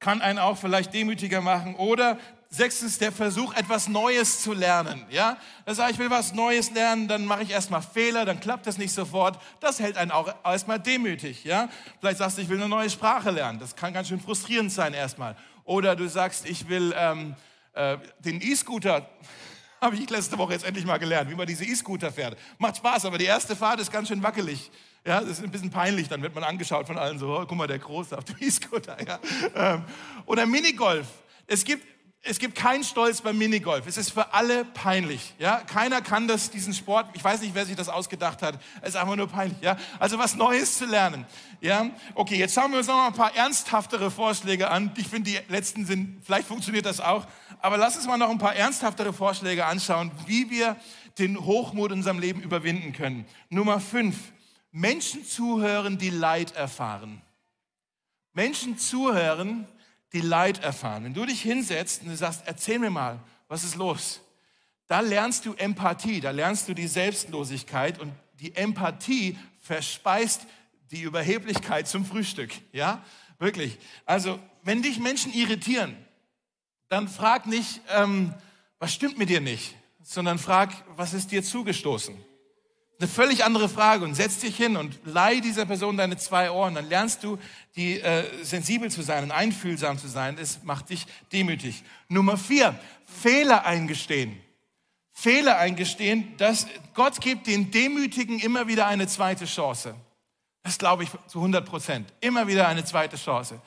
kann 0.00 0.20
einen 0.20 0.38
auch 0.38 0.58
vielleicht 0.58 0.92
demütiger 0.92 1.40
machen 1.40 1.76
oder 1.76 2.18
Sechstens, 2.52 2.98
der 2.98 3.12
Versuch, 3.12 3.54
etwas 3.54 3.86
Neues 3.86 4.42
zu 4.42 4.52
lernen. 4.52 5.06
Ja, 5.08 5.36
da 5.66 5.72
sage 5.72 5.92
ich, 5.92 5.98
will 6.00 6.10
was 6.10 6.34
Neues 6.34 6.72
lernen, 6.72 7.06
dann 7.06 7.24
mache 7.24 7.44
ich 7.44 7.50
erstmal 7.50 7.80
Fehler, 7.80 8.24
dann 8.24 8.40
klappt 8.40 8.66
das 8.66 8.76
nicht 8.76 8.92
sofort. 8.92 9.40
Das 9.60 9.78
hält 9.78 9.96
einen 9.96 10.10
auch 10.10 10.34
erstmal 10.44 10.80
demütig. 10.80 11.44
Ja, 11.44 11.68
vielleicht 12.00 12.18
sagst 12.18 12.38
du, 12.38 12.42
ich 12.42 12.48
will 12.48 12.56
eine 12.56 12.68
neue 12.68 12.90
Sprache 12.90 13.30
lernen. 13.30 13.60
Das 13.60 13.76
kann 13.76 13.92
ganz 13.92 14.08
schön 14.08 14.18
frustrierend 14.18 14.72
sein 14.72 14.94
erstmal. 14.94 15.36
Oder 15.62 15.94
du 15.94 16.08
sagst, 16.08 16.44
ich 16.44 16.68
will 16.68 16.92
ähm, 16.96 17.36
äh, 17.74 17.98
den 18.18 18.40
E-Scooter. 18.40 19.08
Habe 19.80 19.96
ich 19.96 20.10
letzte 20.10 20.36
Woche 20.36 20.52
jetzt 20.52 20.64
endlich 20.64 20.84
mal 20.84 20.98
gelernt, 20.98 21.30
wie 21.30 21.34
man 21.34 21.46
diese 21.46 21.64
E-Scooter 21.64 22.12
fährt. 22.12 22.38
Macht 22.58 22.76
Spaß, 22.76 23.06
aber 23.06 23.16
die 23.16 23.24
erste 23.24 23.56
Fahrt 23.56 23.80
ist 23.80 23.90
ganz 23.90 24.08
schön 24.08 24.22
wackelig. 24.22 24.70
Ja, 25.06 25.20
das 25.20 25.30
ist 25.30 25.42
ein 25.42 25.50
bisschen 25.50 25.70
peinlich, 25.70 26.08
dann 26.08 26.20
wird 26.22 26.34
man 26.34 26.44
angeschaut 26.44 26.86
von 26.86 26.98
allen 26.98 27.18
so, 27.18 27.34
oh, 27.34 27.46
guck 27.46 27.56
mal, 27.56 27.66
der 27.66 27.78
Große 27.78 28.16
auf 28.16 28.24
dem 28.24 28.36
E-Scooter. 28.40 28.96
Ja. 29.06 29.18
Ähm, 29.54 29.84
oder 30.26 30.44
Minigolf. 30.44 31.06
Es 31.46 31.64
gibt 31.64 31.84
es 32.22 32.38
gibt 32.38 32.54
keinen 32.54 32.84
Stolz 32.84 33.22
beim 33.22 33.38
Minigolf. 33.38 33.86
Es 33.86 33.96
ist 33.96 34.10
für 34.10 34.34
alle 34.34 34.66
peinlich. 34.66 35.34
Ja? 35.38 35.60
Keiner 35.60 36.02
kann 36.02 36.28
das, 36.28 36.50
diesen 36.50 36.74
Sport, 36.74 37.06
ich 37.14 37.24
weiß 37.24 37.40
nicht, 37.40 37.54
wer 37.54 37.64
sich 37.64 37.76
das 37.76 37.88
ausgedacht 37.88 38.42
hat. 38.42 38.60
Es 38.82 38.90
ist 38.90 38.96
einfach 38.96 39.16
nur 39.16 39.26
peinlich. 39.26 39.58
Ja? 39.62 39.78
Also 39.98 40.18
was 40.18 40.36
Neues 40.36 40.76
zu 40.76 40.84
lernen. 40.84 41.24
Ja? 41.62 41.88
Okay, 42.14 42.36
jetzt 42.36 42.54
schauen 42.54 42.72
wir 42.72 42.78
uns 42.78 42.88
noch 42.88 42.96
mal 42.96 43.06
ein 43.06 43.14
paar 43.14 43.34
ernsthaftere 43.34 44.10
Vorschläge 44.10 44.70
an. 44.70 44.92
Ich 44.98 45.08
finde, 45.08 45.30
die 45.30 45.38
letzten 45.48 45.86
sind, 45.86 46.22
vielleicht 46.22 46.46
funktioniert 46.46 46.84
das 46.84 47.00
auch. 47.00 47.26
Aber 47.62 47.76
lass 47.76 47.96
uns 47.96 48.06
mal 48.06 48.16
noch 48.16 48.30
ein 48.30 48.38
paar 48.38 48.54
ernsthaftere 48.54 49.12
Vorschläge 49.12 49.66
anschauen, 49.66 50.10
wie 50.26 50.50
wir 50.50 50.76
den 51.18 51.38
Hochmut 51.38 51.90
in 51.92 51.98
unserem 51.98 52.18
Leben 52.18 52.40
überwinden 52.40 52.92
können. 52.92 53.26
Nummer 53.48 53.80
fünf. 53.80 54.16
Menschen 54.72 55.24
zuhören, 55.24 55.98
die 55.98 56.10
Leid 56.10 56.54
erfahren. 56.54 57.22
Menschen 58.32 58.78
zuhören, 58.78 59.66
die 60.12 60.20
Leid 60.20 60.62
erfahren, 60.62 61.04
wenn 61.04 61.14
du 61.14 61.24
dich 61.24 61.42
hinsetzt 61.42 62.02
und 62.02 62.08
du 62.08 62.16
sagst, 62.16 62.42
erzähl 62.46 62.78
mir 62.78 62.90
mal, 62.90 63.20
was 63.48 63.64
ist 63.64 63.76
los? 63.76 64.20
Da 64.86 65.00
lernst 65.00 65.46
du 65.46 65.54
Empathie, 65.54 66.20
da 66.20 66.30
lernst 66.30 66.68
du 66.68 66.74
die 66.74 66.88
Selbstlosigkeit 66.88 67.98
und 67.98 68.12
die 68.40 68.54
Empathie 68.56 69.38
verspeist 69.60 70.46
die 70.90 71.02
Überheblichkeit 71.02 71.86
zum 71.86 72.04
Frühstück. 72.04 72.50
Ja, 72.72 73.04
wirklich. 73.38 73.78
Also, 74.04 74.38
wenn 74.62 74.82
dich 74.82 74.98
Menschen 74.98 75.32
irritieren, 75.32 75.96
dann 76.90 77.08
frag 77.08 77.46
nicht, 77.46 77.80
ähm, 77.88 78.34
was 78.78 78.92
stimmt 78.92 79.16
mit 79.16 79.30
dir 79.30 79.40
nicht, 79.40 79.76
sondern 80.02 80.38
frag, 80.38 80.70
was 80.96 81.14
ist 81.14 81.30
dir 81.30 81.42
zugestoßen? 81.42 82.14
Eine 82.98 83.08
völlig 83.08 83.44
andere 83.44 83.70
Frage 83.70 84.04
und 84.04 84.14
setz 84.14 84.40
dich 84.40 84.56
hin 84.56 84.76
und 84.76 84.98
leih 85.06 85.40
dieser 85.40 85.64
Person 85.64 85.96
deine 85.96 86.18
zwei 86.18 86.50
Ohren. 86.50 86.74
Dann 86.74 86.88
lernst 86.88 87.24
du, 87.24 87.38
die 87.74 87.98
äh, 87.98 88.24
sensibel 88.44 88.90
zu 88.90 89.00
sein 89.00 89.24
und 89.24 89.30
einfühlsam 89.30 89.96
zu 89.98 90.06
sein. 90.06 90.36
Das 90.36 90.62
macht 90.64 90.90
dich 90.90 91.06
demütig. 91.32 91.82
Nummer 92.08 92.36
vier, 92.36 92.78
Fehler 93.06 93.64
eingestehen. 93.64 94.38
Fehler 95.12 95.58
eingestehen, 95.58 96.36
dass 96.36 96.66
Gott 96.92 97.20
gibt 97.22 97.46
den 97.46 97.70
Demütigen 97.70 98.38
immer 98.38 98.68
wieder 98.68 98.86
eine 98.86 99.06
zweite 99.06 99.46
Chance. 99.46 99.94
Das 100.62 100.76
glaube 100.76 101.04
ich 101.04 101.10
zu 101.26 101.38
100 101.38 101.66
Prozent. 101.66 102.12
Immer 102.20 102.48
wieder 102.48 102.68
eine 102.68 102.84
zweite 102.84 103.16
Chance. 103.16 103.62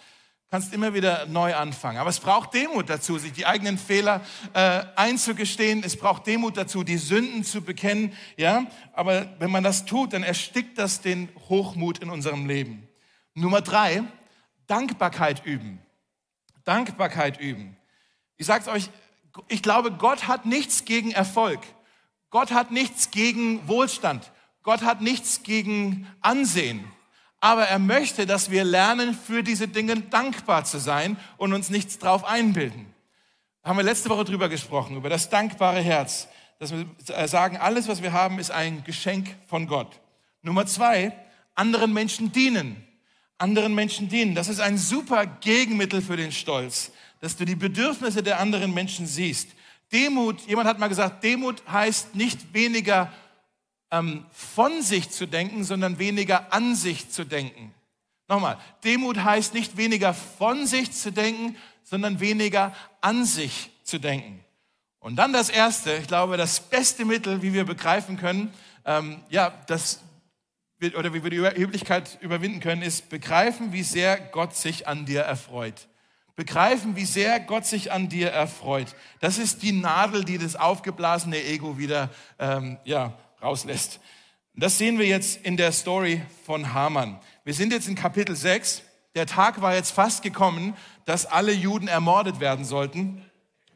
Kannst 0.53 0.71
immer 0.71 0.93
wieder 0.93 1.25
neu 1.25 1.55
anfangen. 1.55 1.97
Aber 1.97 2.11
es 2.11 2.19
braucht 2.19 2.53
Demut 2.53 2.87
dazu, 2.87 3.17
sich 3.17 3.33
die 3.33 3.47
eigenen 3.47 3.79
Fehler 3.79 4.21
äh, 4.53 4.83
einzugestehen. 4.95 5.81
Es 5.83 5.97
braucht 5.97 6.27
Demut 6.27 6.57
dazu, 6.57 6.83
die 6.83 6.99
Sünden 6.99 7.43
zu 7.43 7.63
bekennen. 7.63 8.13
Ja, 8.37 8.67
aber 8.93 9.33
wenn 9.39 9.49
man 9.49 9.63
das 9.63 9.85
tut, 9.85 10.13
dann 10.13 10.21
erstickt 10.21 10.77
das 10.77 11.01
den 11.01 11.29
Hochmut 11.49 11.97
in 11.97 12.11
unserem 12.11 12.45
Leben. 12.45 12.87
Nummer 13.33 13.61
drei: 13.61 14.03
Dankbarkeit 14.67 15.43
üben. 15.43 15.79
Dankbarkeit 16.65 17.39
üben. 17.39 17.75
Ich 18.37 18.45
sage 18.45 18.69
euch, 18.69 18.91
ich 19.47 19.63
glaube, 19.63 19.93
Gott 19.93 20.27
hat 20.27 20.45
nichts 20.45 20.85
gegen 20.85 21.09
Erfolg. 21.09 21.61
Gott 22.29 22.51
hat 22.51 22.69
nichts 22.69 23.09
gegen 23.09 23.67
Wohlstand. 23.67 24.31
Gott 24.61 24.83
hat 24.83 25.01
nichts 25.01 25.41
gegen 25.41 26.07
Ansehen, 26.21 26.85
aber 27.43 27.67
er 27.67 27.77
möchte, 27.77 28.25
dass 28.25 28.51
wir 28.51 28.63
lernen, 28.63 29.13
für 29.13 29.43
diese 29.43 29.67
Dinge 29.67 29.99
dankbar 29.99 30.63
zu 30.63 30.79
sein 30.79 31.17
und 31.35 31.51
uns 31.51 31.69
nichts 31.69 31.99
drauf 31.99 32.23
einbilden. 32.23 32.85
Da 33.61 33.69
haben 33.69 33.75
wir 33.75 33.83
letzte 33.83 34.09
Woche 34.09 34.23
drüber 34.23 34.47
gesprochen, 34.47 34.95
über 34.95 35.09
das 35.09 35.29
dankbare 35.29 35.81
Herz, 35.81 36.29
dass 36.57 36.71
wir 36.71 36.87
sagen, 37.27 37.57
alles, 37.57 37.89
was 37.89 38.01
wir 38.01 38.13
haben, 38.13 38.39
ist 38.39 38.49
ein 38.49 38.85
Geschenk 38.85 39.35
von 39.45 39.67
Gott. 39.67 39.99
Nummer 40.41 40.65
zwei, 40.67 41.11
anderen 41.53 41.91
Menschen 41.91 42.31
dienen. 42.31 42.81
Anderen 43.37 43.75
Menschen 43.75 44.07
dienen. 44.07 44.35
Das 44.35 44.47
ist 44.47 44.61
ein 44.61 44.77
super 44.77 45.25
Gegenmittel 45.25 46.01
für 46.01 46.15
den 46.15 46.31
Stolz, 46.31 46.93
dass 47.19 47.35
du 47.35 47.43
die 47.43 47.57
Bedürfnisse 47.57 48.23
der 48.23 48.39
anderen 48.39 48.73
Menschen 48.73 49.05
siehst. 49.05 49.49
Demut, 49.91 50.47
jemand 50.47 50.69
hat 50.69 50.79
mal 50.79 50.87
gesagt, 50.87 51.25
Demut 51.25 51.61
heißt 51.69 52.15
nicht 52.15 52.53
weniger 52.53 53.11
ähm, 53.93 54.25
von 54.31 54.81
sich 54.81 55.11
zu 55.11 55.27
denken, 55.27 55.63
sondern 55.63 55.99
weniger 55.99 56.51
an 56.51 56.75
sich 56.75 57.11
zu 57.11 57.23
denken. 57.23 57.73
Nochmal, 58.27 58.57
Demut 58.83 59.23
heißt 59.23 59.53
nicht 59.53 59.77
weniger 59.77 60.15
von 60.15 60.65
sich 60.65 60.91
zu 60.91 61.11
denken, 61.11 61.55
sondern 61.83 62.19
weniger 62.19 62.73
an 63.01 63.23
sich 63.23 63.69
zu 63.83 63.99
denken. 63.99 64.43
Und 64.99 65.17
dann 65.17 65.31
das 65.31 65.49
Erste, 65.49 65.93
ich 65.93 66.07
glaube, 66.07 66.37
das 66.37 66.59
beste 66.59 67.05
Mittel, 67.05 67.43
wie 67.43 67.53
wir 67.53 67.65
begreifen 67.65 68.17
können, 68.17 68.51
ähm, 68.83 69.21
ja, 69.29 69.53
das 69.67 69.99
oder 70.97 71.13
wie 71.13 71.23
wir 71.23 71.29
die 71.29 71.37
Überheblichkeit 71.37 72.17
überwinden 72.19 72.59
können, 72.59 72.81
ist 72.81 73.09
begreifen, 73.09 73.71
wie 73.71 73.83
sehr 73.83 74.19
Gott 74.19 74.55
sich 74.55 74.87
an 74.87 75.05
dir 75.05 75.21
erfreut. 75.21 75.87
Begreifen, 76.35 76.95
wie 76.95 77.05
sehr 77.05 77.39
Gott 77.39 77.65
sich 77.65 77.91
an 77.91 78.09
dir 78.09 78.31
erfreut. 78.31 78.95
Das 79.19 79.37
ist 79.37 79.61
die 79.61 79.71
Nadel, 79.71 80.25
die 80.25 80.39
das 80.39 80.55
aufgeblasene 80.55 81.41
Ego 81.41 81.77
wieder 81.77 82.09
ähm, 82.39 82.77
ja, 82.83 83.13
rauslässt. 83.43 83.99
Das 84.55 84.77
sehen 84.77 84.99
wir 84.99 85.05
jetzt 85.05 85.45
in 85.45 85.57
der 85.57 85.71
Story 85.71 86.21
von 86.45 86.73
Haman. 86.73 87.19
Wir 87.43 87.53
sind 87.53 87.73
jetzt 87.73 87.87
in 87.87 87.95
Kapitel 87.95 88.35
6. 88.35 88.83
Der 89.15 89.25
Tag 89.25 89.61
war 89.61 89.75
jetzt 89.75 89.91
fast 89.91 90.23
gekommen, 90.23 90.75
dass 91.05 91.25
alle 91.25 91.51
Juden 91.51 91.87
ermordet 91.87 92.39
werden 92.39 92.63
sollten. 92.63 93.25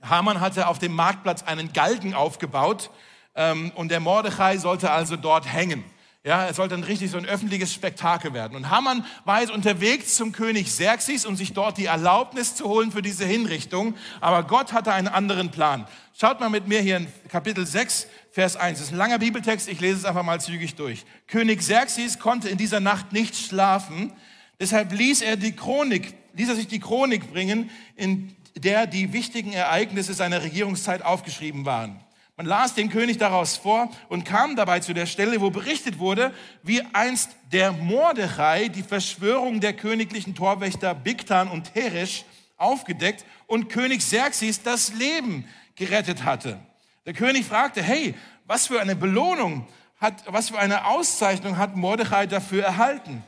Haman 0.01 0.39
hatte 0.39 0.67
auf 0.67 0.79
dem 0.79 0.93
Marktplatz 0.93 1.43
einen 1.43 1.73
Galgen 1.73 2.13
aufgebaut 2.13 2.91
ähm, 3.35 3.71
und 3.75 3.89
der 3.89 3.99
Mordechai 3.99 4.57
sollte 4.57 4.91
also 4.91 5.15
dort 5.15 5.51
hängen. 5.51 5.83
Ja, 6.23 6.49
es 6.49 6.57
sollte 6.57 6.75
ein 6.75 6.83
richtig 6.83 7.11
so 7.11 7.17
ein 7.17 7.25
öffentliches 7.25 7.73
Spektakel 7.73 8.33
werden. 8.33 8.57
Und 8.57 8.69
Haman 8.69 9.05
war 9.23 9.39
jetzt 9.39 9.51
unterwegs 9.51 10.15
zum 10.15 10.33
König 10.33 10.67
Xerxes, 10.67 11.25
um 11.25 11.37
sich 11.37 11.53
dort 11.53 11.77
die 11.77 11.85
Erlaubnis 11.85 12.55
zu 12.55 12.67
holen 12.67 12.91
für 12.91 13.01
diese 13.01 13.25
Hinrichtung. 13.25 13.95
Aber 14.19 14.43
Gott 14.43 14.73
hatte 14.73 14.91
einen 14.91 15.07
anderen 15.07 15.51
Plan. 15.51 15.87
Schaut 16.19 16.39
mal 16.39 16.49
mit 16.49 16.67
mir 16.67 16.81
hier 16.81 16.97
in 16.97 17.07
Kapitel 17.29 17.65
6, 17.65 18.07
Vers 18.31 18.55
1. 18.55 18.79
Das 18.79 18.87
ist 18.87 18.93
ein 18.93 18.97
langer 18.97 19.19
Bibeltext, 19.19 19.69
ich 19.69 19.79
lese 19.79 19.99
es 19.99 20.05
einfach 20.05 20.23
mal 20.23 20.41
zügig 20.41 20.75
durch. 20.75 21.05
König 21.27 21.59
Xerxes 21.59 22.19
konnte 22.19 22.49
in 22.49 22.57
dieser 22.57 22.79
Nacht 22.79 23.13
nicht 23.13 23.35
schlafen, 23.35 24.11
deshalb 24.59 24.91
ließ 24.91 25.21
er 25.21 25.37
die 25.37 25.53
Chronik, 25.53 26.13
ließ 26.33 26.49
er 26.49 26.55
sich 26.55 26.67
die 26.67 26.79
Chronik 26.79 27.31
bringen, 27.31 27.69
in 27.95 28.35
der 28.55 28.87
die 28.87 29.13
wichtigen 29.13 29.53
Ereignisse 29.53 30.13
seiner 30.13 30.43
Regierungszeit 30.43 31.03
aufgeschrieben 31.03 31.65
waren. 31.65 31.99
Man 32.37 32.45
las 32.45 32.75
den 32.75 32.89
König 32.89 33.17
daraus 33.17 33.57
vor 33.57 33.89
und 34.09 34.23
kam 34.23 34.55
dabei 34.55 34.79
zu 34.79 34.93
der 34.93 35.07
Stelle, 35.07 35.41
wo 35.41 35.49
berichtet 35.49 35.97
wurde, 35.97 36.31
wie 36.61 36.83
einst 36.93 37.31
der 37.51 37.71
Mordechai 37.71 38.67
die 38.67 38.83
Verschwörung 38.83 39.59
der 39.59 39.73
königlichen 39.73 40.35
Torwächter 40.35 40.93
Bigtan 40.93 41.47
und 41.47 41.73
Teresh 41.73 42.25
aufgedeckt 42.55 43.25
und 43.47 43.69
König 43.69 44.01
Xerxes 44.01 44.61
das 44.61 44.93
Leben 44.93 45.47
gerettet 45.75 46.25
hatte. 46.25 46.59
Der 47.07 47.13
König 47.13 47.43
fragte, 47.43 47.81
hey, 47.81 48.13
was 48.45 48.67
für 48.67 48.79
eine 48.79 48.95
Belohnung 48.95 49.67
hat, 49.99 50.23
was 50.27 50.49
für 50.49 50.59
eine 50.59 50.85
Auszeichnung 50.85 51.57
hat 51.57 51.75
Mordechai 51.75 52.27
dafür 52.27 52.63
erhalten? 52.63 53.23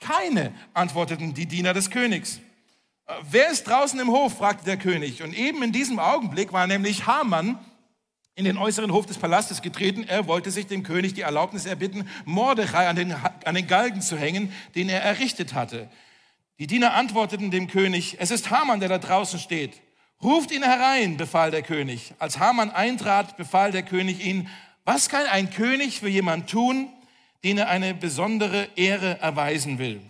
Keine, 0.00 0.52
antworteten 0.74 1.32
die 1.32 1.46
Diener 1.46 1.74
des 1.74 1.90
Königs. 1.90 2.40
Äh, 3.06 3.12
wer 3.30 3.50
ist 3.50 3.68
draußen 3.68 4.00
im 4.00 4.08
Hof? 4.08 4.38
fragte 4.38 4.64
der 4.64 4.78
König. 4.78 5.22
Und 5.22 5.32
eben 5.32 5.62
in 5.62 5.70
diesem 5.70 6.00
Augenblick 6.00 6.52
war 6.52 6.66
nämlich 6.66 7.06
Haman 7.06 7.56
in 8.38 8.44
den 8.44 8.56
äußeren 8.56 8.92
Hof 8.92 9.04
des 9.04 9.18
Palastes 9.18 9.62
getreten. 9.62 10.04
Er 10.04 10.28
wollte 10.28 10.52
sich 10.52 10.68
dem 10.68 10.84
König 10.84 11.12
die 11.12 11.22
Erlaubnis 11.22 11.66
erbitten, 11.66 12.08
Mordechai 12.24 12.86
an 12.86 12.94
den, 12.94 13.12
an 13.44 13.54
den 13.56 13.66
Galgen 13.66 14.00
zu 14.00 14.16
hängen, 14.16 14.52
den 14.76 14.88
er 14.88 15.02
errichtet 15.02 15.54
hatte. 15.54 15.88
Die 16.60 16.68
Diener 16.68 16.94
antworteten 16.94 17.50
dem 17.50 17.66
König, 17.66 18.16
es 18.20 18.30
ist 18.30 18.50
Haman, 18.50 18.78
der 18.78 18.88
da 18.88 18.98
draußen 18.98 19.40
steht. 19.40 19.82
Ruft 20.22 20.52
ihn 20.52 20.62
herein, 20.62 21.16
befahl 21.16 21.50
der 21.50 21.62
König. 21.62 22.14
Als 22.20 22.38
Haman 22.38 22.70
eintrat, 22.70 23.36
befahl 23.36 23.72
der 23.72 23.82
König 23.82 24.24
ihn, 24.24 24.48
was 24.84 25.08
kann 25.08 25.26
ein 25.26 25.50
König 25.50 25.98
für 25.98 26.08
jemand 26.08 26.48
tun, 26.48 26.88
den 27.42 27.58
er 27.58 27.68
eine 27.68 27.92
besondere 27.92 28.68
Ehre 28.76 29.18
erweisen 29.20 29.80
will? 29.80 30.00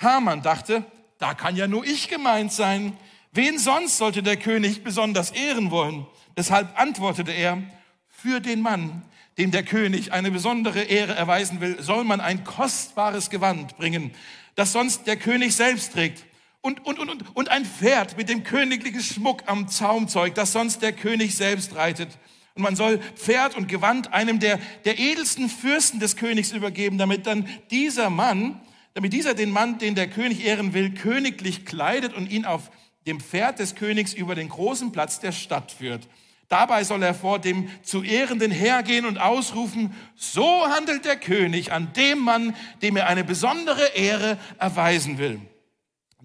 Haman 0.00 0.40
dachte, 0.40 0.84
da 1.18 1.34
kann 1.34 1.54
ja 1.54 1.68
nur 1.68 1.84
ich 1.84 2.08
gemeint 2.08 2.50
sein. 2.50 2.96
Wen 3.32 3.58
sonst 3.58 3.98
sollte 3.98 4.22
der 4.22 4.38
König 4.38 4.82
besonders 4.82 5.32
ehren 5.32 5.70
wollen? 5.70 6.06
Deshalb 6.38 6.78
antwortete 6.78 7.32
er, 7.32 7.60
für 8.06 8.38
den 8.38 8.60
Mann, 8.60 9.02
dem 9.38 9.50
der 9.50 9.64
König 9.64 10.12
eine 10.12 10.30
besondere 10.30 10.82
Ehre 10.82 11.16
erweisen 11.16 11.60
will, 11.60 11.82
soll 11.82 12.04
man 12.04 12.20
ein 12.20 12.44
kostbares 12.44 13.28
Gewand 13.28 13.76
bringen, 13.76 14.12
das 14.54 14.70
sonst 14.70 15.08
der 15.08 15.16
König 15.16 15.56
selbst 15.56 15.94
trägt 15.94 16.24
und, 16.60 16.86
und, 16.86 17.00
und, 17.00 17.36
und, 17.36 17.48
ein 17.48 17.64
Pferd 17.64 18.16
mit 18.16 18.28
dem 18.28 18.44
königlichen 18.44 19.00
Schmuck 19.00 19.42
am 19.46 19.66
Zaumzeug, 19.66 20.36
das 20.36 20.52
sonst 20.52 20.80
der 20.80 20.92
König 20.92 21.34
selbst 21.34 21.74
reitet. 21.74 22.16
Und 22.54 22.62
man 22.62 22.76
soll 22.76 23.00
Pferd 23.16 23.56
und 23.56 23.66
Gewand 23.66 24.12
einem 24.12 24.38
der, 24.38 24.60
der 24.84 25.00
edelsten 25.00 25.48
Fürsten 25.48 25.98
des 25.98 26.14
Königs 26.14 26.52
übergeben, 26.52 26.98
damit 26.98 27.26
dann 27.26 27.48
dieser 27.72 28.10
Mann, 28.10 28.60
damit 28.94 29.12
dieser 29.12 29.34
den 29.34 29.50
Mann, 29.50 29.78
den 29.78 29.96
der 29.96 30.08
König 30.08 30.44
ehren 30.44 30.72
will, 30.72 30.94
königlich 30.94 31.66
kleidet 31.66 32.14
und 32.14 32.30
ihn 32.30 32.44
auf 32.44 32.70
dem 33.08 33.18
Pferd 33.18 33.58
des 33.58 33.74
Königs 33.74 34.12
über 34.12 34.36
den 34.36 34.48
großen 34.48 34.92
Platz 34.92 35.18
der 35.18 35.32
Stadt 35.32 35.72
führt. 35.72 36.06
Dabei 36.48 36.82
soll 36.82 37.02
er 37.02 37.14
vor 37.14 37.38
dem 37.38 37.68
zu 37.82 38.02
Ehrenden 38.02 38.50
hergehen 38.50 39.04
und 39.04 39.18
ausrufen, 39.18 39.94
so 40.16 40.66
handelt 40.68 41.04
der 41.04 41.16
König 41.16 41.72
an 41.72 41.92
dem 41.92 42.20
Mann, 42.20 42.56
dem 42.80 42.96
er 42.96 43.06
eine 43.06 43.22
besondere 43.22 43.84
Ehre 43.94 44.38
erweisen 44.58 45.18
will. 45.18 45.40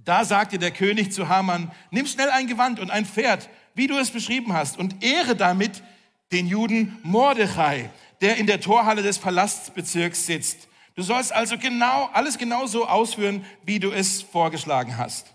Da 0.05 0.23
sagte 0.23 0.59
der 0.59 0.71
König 0.71 1.11
zu 1.11 1.27
Haman, 1.27 1.71
nimm 1.91 2.07
schnell 2.07 2.29
ein 2.29 2.47
Gewand 2.47 2.79
und 2.79 2.89
ein 2.89 3.05
Pferd, 3.05 3.49
wie 3.75 3.87
du 3.87 3.97
es 3.97 4.11
beschrieben 4.11 4.53
hast, 4.53 4.77
und 4.77 5.03
ehre 5.03 5.35
damit 5.35 5.83
den 6.31 6.47
Juden 6.47 6.97
Mordechai, 7.03 7.89
der 8.21 8.37
in 8.37 8.47
der 8.47 8.61
Torhalle 8.61 9.03
des 9.03 9.19
Palastsbezirks 9.19 10.25
sitzt. 10.25 10.69
Du 10.95 11.01
sollst 11.01 11.33
also 11.33 11.57
genau, 11.57 12.09
alles 12.13 12.37
genau 12.37 12.65
so 12.65 12.87
ausführen, 12.87 13.45
wie 13.63 13.79
du 13.79 13.91
es 13.91 14.21
vorgeschlagen 14.21 14.97
hast. 14.97 15.32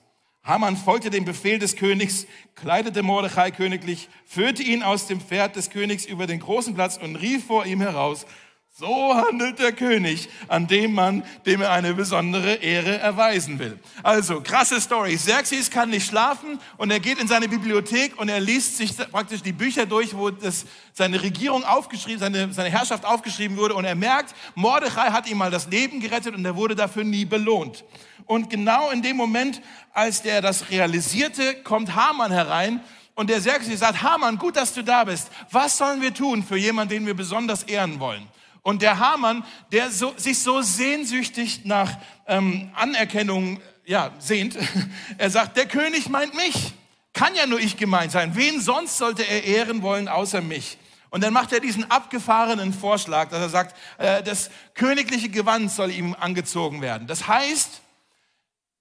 Haman 0.48 0.78
folgte 0.78 1.10
dem 1.10 1.26
Befehl 1.26 1.58
des 1.58 1.76
Königs, 1.76 2.26
kleidete 2.54 3.02
Mordechai 3.02 3.50
königlich, 3.50 4.08
führte 4.24 4.62
ihn 4.62 4.82
aus 4.82 5.06
dem 5.06 5.20
Pferd 5.20 5.56
des 5.56 5.68
Königs 5.68 6.06
über 6.06 6.26
den 6.26 6.40
großen 6.40 6.74
Platz 6.74 6.96
und 6.96 7.16
rief 7.16 7.46
vor 7.46 7.66
ihm 7.66 7.82
heraus, 7.82 8.24
So 8.72 9.14
handelt 9.14 9.58
der 9.58 9.72
König 9.72 10.30
an 10.46 10.66
dem 10.66 10.94
Mann, 10.94 11.22
dem 11.44 11.60
er 11.60 11.72
eine 11.72 11.92
besondere 11.92 12.54
Ehre 12.54 12.96
erweisen 12.96 13.58
will. 13.58 13.78
Also, 14.02 14.40
krasse 14.40 14.80
Story. 14.80 15.16
Xerxes 15.16 15.70
kann 15.70 15.90
nicht 15.90 16.06
schlafen 16.06 16.58
und 16.78 16.90
er 16.90 17.00
geht 17.00 17.18
in 17.18 17.28
seine 17.28 17.48
Bibliothek 17.48 18.18
und 18.18 18.30
er 18.30 18.40
liest 18.40 18.78
sich 18.78 18.96
praktisch 18.96 19.42
die 19.42 19.52
Bücher 19.52 19.84
durch, 19.84 20.16
wo 20.16 20.30
das, 20.30 20.64
seine 20.94 21.22
Regierung 21.22 21.62
aufgeschrieben, 21.64 22.20
seine, 22.20 22.54
seine 22.54 22.70
Herrschaft 22.70 23.04
aufgeschrieben 23.04 23.58
wurde 23.58 23.74
und 23.74 23.84
er 23.84 23.96
merkt, 23.96 24.34
Mordechai 24.54 25.10
hat 25.10 25.28
ihm 25.28 25.36
mal 25.36 25.50
das 25.50 25.66
Leben 25.66 26.00
gerettet 26.00 26.34
und 26.34 26.44
er 26.46 26.56
wurde 26.56 26.74
dafür 26.74 27.04
nie 27.04 27.26
belohnt. 27.26 27.84
Und 28.28 28.50
genau 28.50 28.90
in 28.90 29.00
dem 29.00 29.16
Moment, 29.16 29.62
als 29.94 30.22
der 30.22 30.42
das 30.42 30.70
realisierte, 30.70 31.54
kommt 31.64 31.96
Haman 31.96 32.30
herein 32.30 32.80
und 33.14 33.30
der 33.30 33.40
Xerxes 33.40 33.80
sagt, 33.80 34.02
Haman, 34.02 34.36
gut, 34.36 34.54
dass 34.54 34.74
du 34.74 34.84
da 34.84 35.04
bist. 35.04 35.28
Was 35.50 35.78
sollen 35.78 36.02
wir 36.02 36.12
tun 36.12 36.44
für 36.44 36.58
jemanden, 36.58 36.94
den 36.94 37.06
wir 37.06 37.14
besonders 37.14 37.62
ehren 37.62 37.98
wollen? 37.98 38.28
Und 38.62 38.82
der 38.82 38.98
Hamann, 38.98 39.44
der 39.72 39.90
so, 39.90 40.12
sich 40.16 40.38
so 40.40 40.60
sehnsüchtig 40.60 41.64
nach 41.64 41.90
ähm, 42.26 42.70
Anerkennung 42.74 43.60
ja, 43.86 44.10
sehnt, 44.18 44.58
er 45.18 45.30
sagt, 45.30 45.56
der 45.56 45.66
König 45.66 46.10
meint 46.10 46.34
mich. 46.34 46.74
Kann 47.14 47.34
ja 47.34 47.46
nur 47.46 47.58
ich 47.58 47.78
gemeint 47.78 48.12
sein. 48.12 48.36
Wen 48.36 48.60
sonst 48.60 48.98
sollte 48.98 49.22
er 49.22 49.42
ehren 49.42 49.80
wollen 49.80 50.06
außer 50.06 50.42
mich? 50.42 50.76
Und 51.08 51.24
dann 51.24 51.32
macht 51.32 51.54
er 51.54 51.60
diesen 51.60 51.90
abgefahrenen 51.90 52.74
Vorschlag, 52.74 53.30
dass 53.30 53.40
er 53.40 53.48
sagt, 53.48 53.74
äh, 53.96 54.22
das 54.22 54.50
königliche 54.74 55.30
Gewand 55.30 55.72
soll 55.72 55.90
ihm 55.90 56.14
angezogen 56.20 56.82
werden. 56.82 57.06
Das 57.06 57.26
heißt, 57.26 57.80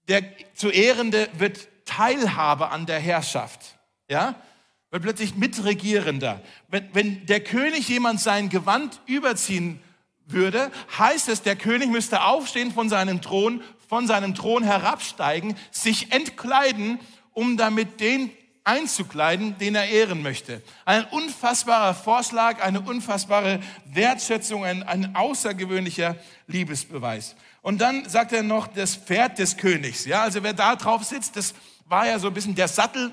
der 0.08 0.24
zu 0.54 0.70
Ehrende 0.70 1.30
wird 1.38 1.68
Teilhabe 1.86 2.70
an 2.70 2.86
der 2.86 3.00
Herrschaft. 3.00 3.78
Ja? 4.10 4.36
wird 4.92 5.04
plötzlich 5.04 5.36
Mitregierender. 5.36 6.42
Wenn, 6.70 6.90
wenn 6.94 7.26
der 7.26 7.42
König 7.42 7.88
jemand 7.90 8.22
sein 8.22 8.50
Gewand 8.50 9.02
überziehen 9.06 9.82
würde, 10.26 10.72
heißt 10.98 11.30
es, 11.30 11.42
der 11.42 11.56
König 11.56 11.90
müsste 11.90 12.24
aufstehen 12.24 12.72
von 12.72 12.90
seinem 12.90 13.22
Thron, 13.22 13.62
von 13.88 14.08
seinem 14.08 14.36
Thron 14.36 14.64
herabsteigen, 14.64 15.56
sich 15.72 16.12
entkleiden, 16.12 17.00
um 17.34 17.58
damit 17.58 18.00
den 18.00 18.32
einzukleiden, 18.64 19.58
den 19.60 19.76
er 19.76 19.88
ehren 19.88 20.22
möchte. 20.22 20.62
Ein 20.84 21.06
unfassbarer 21.06 21.94
Vorschlag, 21.94 22.62
eine 22.62 22.82
unfassbare 22.82 23.62
Wertschätzung, 23.86 24.66
ein, 24.66 24.84
ein 24.84 25.16
außergewöhnlicher 25.16 26.18
Liebesbeweis. 26.48 27.36
Und 27.62 27.82
dann 27.82 28.08
sagt 28.08 28.32
er 28.34 28.44
noch 28.44 28.68
das 28.68 28.96
Pferd 28.96 29.40
des 29.40 29.58
Königs. 29.58 30.06
Ja, 30.06 30.24
also 30.24 30.44
wer 30.44 30.54
da 30.54 30.76
drauf 30.76 31.04
sitzt, 31.04 31.36
das 31.36 31.54
war 31.86 32.08
ja 32.08 32.20
so 32.20 32.28
ein 32.28 32.34
bisschen 32.34 32.56
der 32.56 32.68
Sattel 32.68 33.12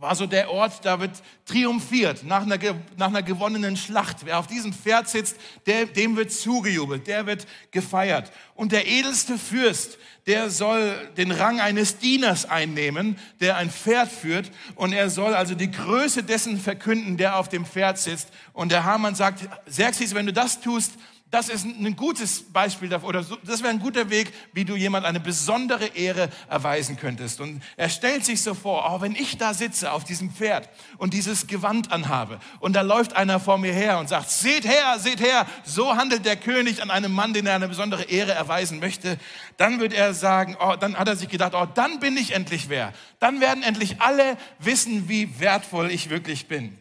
war 0.00 0.14
so 0.14 0.26
der 0.26 0.50
Ort, 0.50 0.84
da 0.86 0.98
wird 0.98 1.10
triumphiert 1.44 2.24
nach 2.24 2.42
einer, 2.42 2.58
nach 2.96 3.08
einer 3.08 3.22
gewonnenen 3.22 3.76
Schlacht. 3.76 4.24
Wer 4.24 4.38
auf 4.38 4.46
diesem 4.46 4.72
Pferd 4.72 5.10
sitzt, 5.10 5.36
der, 5.66 5.84
dem 5.84 6.16
wird 6.16 6.32
zugejubelt, 6.32 7.06
der 7.06 7.26
wird 7.26 7.46
gefeiert. 7.70 8.32
Und 8.54 8.72
der 8.72 8.86
edelste 8.86 9.36
Fürst, 9.36 9.98
der 10.26 10.48
soll 10.48 10.94
den 11.18 11.30
Rang 11.30 11.60
eines 11.60 11.98
Dieners 11.98 12.46
einnehmen, 12.46 13.18
der 13.40 13.56
ein 13.56 13.70
Pferd 13.70 14.10
führt. 14.10 14.50
Und 14.74 14.94
er 14.94 15.10
soll 15.10 15.34
also 15.34 15.54
die 15.54 15.70
Größe 15.70 16.22
dessen 16.22 16.58
verkünden, 16.58 17.18
der 17.18 17.36
auf 17.36 17.50
dem 17.50 17.66
Pferd 17.66 17.98
sitzt. 17.98 18.28
Und 18.54 18.72
der 18.72 18.84
Hamann 18.84 19.14
sagt, 19.14 19.46
Xerxes, 19.66 20.14
wenn 20.14 20.24
du 20.24 20.32
das 20.32 20.62
tust, 20.62 20.92
das 21.30 21.48
ist 21.48 21.64
ein 21.64 21.94
gutes 21.94 22.42
Beispiel 22.42 22.88
dafür, 22.88 23.08
oder 23.08 23.24
das 23.44 23.62
wäre 23.62 23.72
ein 23.72 23.78
guter 23.78 24.10
Weg, 24.10 24.32
wie 24.52 24.64
du 24.64 24.74
jemand 24.74 25.06
eine 25.06 25.20
besondere 25.20 25.86
Ehre 25.86 26.28
erweisen 26.48 26.96
könntest. 26.96 27.40
Und 27.40 27.62
er 27.76 27.88
stellt 27.88 28.24
sich 28.24 28.42
so 28.42 28.52
vor, 28.52 28.84
oh, 28.90 29.00
wenn 29.00 29.14
ich 29.14 29.38
da 29.38 29.54
sitze 29.54 29.92
auf 29.92 30.02
diesem 30.02 30.32
Pferd 30.32 30.68
und 30.98 31.14
dieses 31.14 31.46
Gewand 31.46 31.92
anhabe 31.92 32.40
und 32.58 32.74
da 32.74 32.80
läuft 32.80 33.14
einer 33.14 33.38
vor 33.38 33.58
mir 33.58 33.72
her 33.72 34.00
und 34.00 34.08
sagt, 34.08 34.28
seht 34.28 34.66
her, 34.66 34.98
seht 34.98 35.20
her, 35.20 35.46
so 35.64 35.94
handelt 35.94 36.24
der 36.24 36.34
König 36.34 36.82
an 36.82 36.90
einem 36.90 37.12
Mann, 37.12 37.32
den 37.32 37.46
er 37.46 37.54
eine 37.54 37.68
besondere 37.68 38.04
Ehre 38.04 38.32
erweisen 38.32 38.80
möchte, 38.80 39.16
dann 39.56 39.78
wird 39.78 39.92
er 39.92 40.14
sagen, 40.14 40.56
oh, 40.60 40.74
dann 40.74 40.96
hat 40.96 41.06
er 41.06 41.14
sich 41.14 41.28
gedacht, 41.28 41.52
oh, 41.54 41.66
dann 41.74 42.00
bin 42.00 42.16
ich 42.16 42.34
endlich 42.34 42.68
wer. 42.68 42.92
Dann 43.20 43.40
werden 43.40 43.62
endlich 43.62 44.00
alle 44.00 44.36
wissen, 44.58 45.08
wie 45.08 45.38
wertvoll 45.38 45.92
ich 45.92 46.10
wirklich 46.10 46.48
bin. 46.48 46.76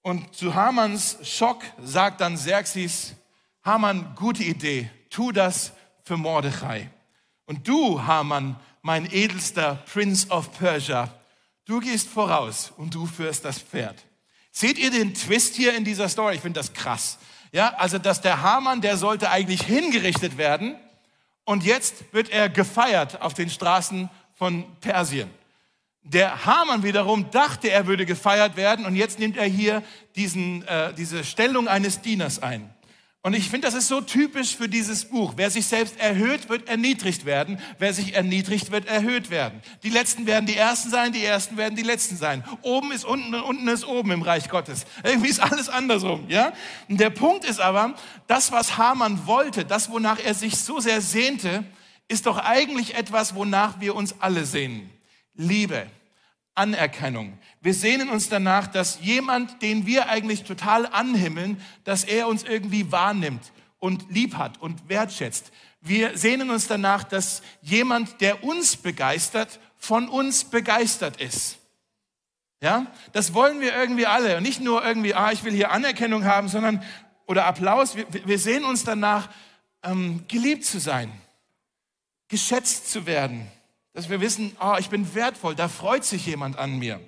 Und 0.00 0.34
zu 0.34 0.54
Hamanns 0.54 1.18
Schock 1.22 1.62
sagt 1.78 2.22
dann 2.22 2.36
Xerxes, 2.36 3.14
Haman, 3.64 4.16
gute 4.16 4.42
Idee, 4.42 4.90
tu 5.08 5.30
das 5.30 5.72
für 6.02 6.16
Mordechai. 6.16 6.90
Und 7.46 7.68
du, 7.68 8.02
Haman, 8.02 8.56
mein 8.82 9.06
edelster 9.12 9.76
Prince 9.92 10.28
of 10.30 10.58
Persia, 10.58 11.08
du 11.64 11.78
gehst 11.78 12.08
voraus 12.08 12.72
und 12.76 12.92
du 12.92 13.06
führst 13.06 13.44
das 13.44 13.60
Pferd. 13.60 14.04
Seht 14.50 14.78
ihr 14.78 14.90
den 14.90 15.14
Twist 15.14 15.54
hier 15.54 15.76
in 15.76 15.84
dieser 15.84 16.08
Story? 16.08 16.34
Ich 16.34 16.40
finde 16.40 16.58
das 16.58 16.72
krass. 16.72 17.18
Ja, 17.52 17.74
also, 17.76 17.98
dass 17.98 18.20
der 18.20 18.42
Haman, 18.42 18.80
der 18.80 18.96
sollte 18.96 19.30
eigentlich 19.30 19.62
hingerichtet 19.62 20.38
werden 20.38 20.74
und 21.44 21.62
jetzt 21.62 22.12
wird 22.12 22.30
er 22.30 22.48
gefeiert 22.48 23.22
auf 23.22 23.32
den 23.32 23.48
Straßen 23.48 24.10
von 24.34 24.64
Persien. 24.80 25.30
Der 26.02 26.46
Haman 26.46 26.82
wiederum 26.82 27.30
dachte, 27.30 27.70
er 27.70 27.86
würde 27.86 28.06
gefeiert 28.06 28.56
werden 28.56 28.86
und 28.86 28.96
jetzt 28.96 29.20
nimmt 29.20 29.36
er 29.36 29.46
hier 29.46 29.84
diesen, 30.16 30.66
äh, 30.66 30.92
diese 30.94 31.22
Stellung 31.22 31.68
eines 31.68 32.00
Dieners 32.00 32.42
ein. 32.42 32.68
Und 33.24 33.34
ich 33.34 33.48
finde, 33.48 33.68
das 33.68 33.74
ist 33.74 33.86
so 33.86 34.00
typisch 34.00 34.56
für 34.56 34.68
dieses 34.68 35.04
Buch. 35.04 35.34
Wer 35.36 35.48
sich 35.48 35.68
selbst 35.68 35.96
erhöht, 36.00 36.48
wird 36.48 36.68
erniedrigt 36.68 37.24
werden. 37.24 37.60
Wer 37.78 37.94
sich 37.94 38.14
erniedrigt, 38.14 38.72
wird 38.72 38.88
erhöht 38.88 39.30
werden. 39.30 39.62
Die 39.84 39.90
Letzten 39.90 40.26
werden 40.26 40.46
die 40.46 40.56
Ersten 40.56 40.90
sein, 40.90 41.12
die 41.12 41.24
Ersten 41.24 41.56
werden 41.56 41.76
die 41.76 41.84
Letzten 41.84 42.16
sein. 42.16 42.42
Oben 42.62 42.90
ist 42.90 43.04
unten 43.04 43.32
und 43.32 43.42
unten 43.42 43.68
ist 43.68 43.86
oben 43.86 44.10
im 44.10 44.22
Reich 44.22 44.48
Gottes. 44.48 44.86
Irgendwie 45.04 45.28
ist 45.28 45.38
alles 45.38 45.68
andersrum, 45.68 46.28
ja? 46.28 46.52
Und 46.88 46.98
der 46.98 47.10
Punkt 47.10 47.44
ist 47.44 47.60
aber, 47.60 47.94
das, 48.26 48.50
was 48.50 48.76
Haman 48.76 49.24
wollte, 49.24 49.64
das, 49.64 49.88
wonach 49.88 50.18
er 50.18 50.34
sich 50.34 50.56
so 50.56 50.80
sehr 50.80 51.00
sehnte, 51.00 51.62
ist 52.08 52.26
doch 52.26 52.38
eigentlich 52.38 52.96
etwas, 52.96 53.36
wonach 53.36 53.78
wir 53.78 53.94
uns 53.94 54.16
alle 54.18 54.44
sehnen. 54.44 54.90
Liebe. 55.34 55.86
Anerkennung. 56.54 57.38
Wir 57.60 57.74
sehnen 57.74 58.08
uns 58.08 58.28
danach, 58.28 58.66
dass 58.66 59.00
jemand, 59.00 59.62
den 59.62 59.86
wir 59.86 60.08
eigentlich 60.08 60.44
total 60.44 60.86
anhimmeln, 60.86 61.60
dass 61.84 62.04
er 62.04 62.28
uns 62.28 62.42
irgendwie 62.42 62.92
wahrnimmt 62.92 63.52
und 63.78 64.10
lieb 64.10 64.36
hat 64.36 64.60
und 64.60 64.88
wertschätzt. 64.88 65.50
Wir 65.80 66.16
sehnen 66.16 66.50
uns 66.50 66.68
danach, 66.68 67.04
dass 67.04 67.42
jemand, 67.62 68.20
der 68.20 68.44
uns 68.44 68.76
begeistert, 68.76 69.58
von 69.76 70.08
uns 70.08 70.44
begeistert 70.44 71.20
ist. 71.20 71.58
Ja, 72.62 72.86
das 73.12 73.34
wollen 73.34 73.60
wir 73.60 73.74
irgendwie 73.74 74.06
alle. 74.06 74.36
Und 74.36 74.44
nicht 74.44 74.60
nur 74.60 74.84
irgendwie, 74.84 75.14
ah, 75.14 75.32
ich 75.32 75.42
will 75.42 75.52
hier 75.52 75.72
Anerkennung 75.72 76.24
haben, 76.24 76.46
sondern, 76.46 76.80
oder 77.26 77.46
Applaus. 77.46 77.96
Wir, 77.96 78.06
wir 78.24 78.38
sehen 78.38 78.64
uns 78.64 78.84
danach, 78.84 79.28
ähm, 79.82 80.24
geliebt 80.28 80.64
zu 80.64 80.78
sein, 80.78 81.10
geschätzt 82.28 82.92
zu 82.92 83.04
werden, 83.04 83.50
dass 83.92 84.08
wir 84.08 84.20
wissen, 84.20 84.56
oh, 84.60 84.76
ich 84.78 84.88
bin 84.88 85.14
wertvoll, 85.14 85.54
da 85.54 85.68
freut 85.68 86.04
sich 86.04 86.26
jemand 86.26 86.58
an 86.58 86.78
mir. 86.78 87.00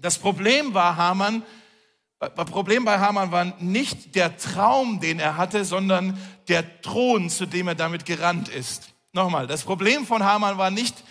Das 0.00 0.18
Problem 0.18 0.74
war 0.74 0.96
Hamann, 0.96 1.42
das 2.18 2.50
Problem 2.50 2.84
bei 2.84 2.98
Hamann 2.98 3.30
war 3.30 3.44
nicht 3.60 4.16
der 4.16 4.36
Traum, 4.36 5.00
den 5.00 5.20
er 5.20 5.36
hatte, 5.36 5.64
sondern 5.64 6.18
der 6.48 6.80
Thron, 6.82 7.30
zu 7.30 7.46
dem 7.46 7.68
er 7.68 7.76
damit 7.76 8.06
gerannt 8.06 8.48
ist. 8.48 8.88
Nochmal, 9.12 9.46
das 9.46 9.62
Problem 9.62 10.04
von 10.04 10.24
Hamann 10.24 10.58
war 10.58 10.70
nicht 10.70 11.04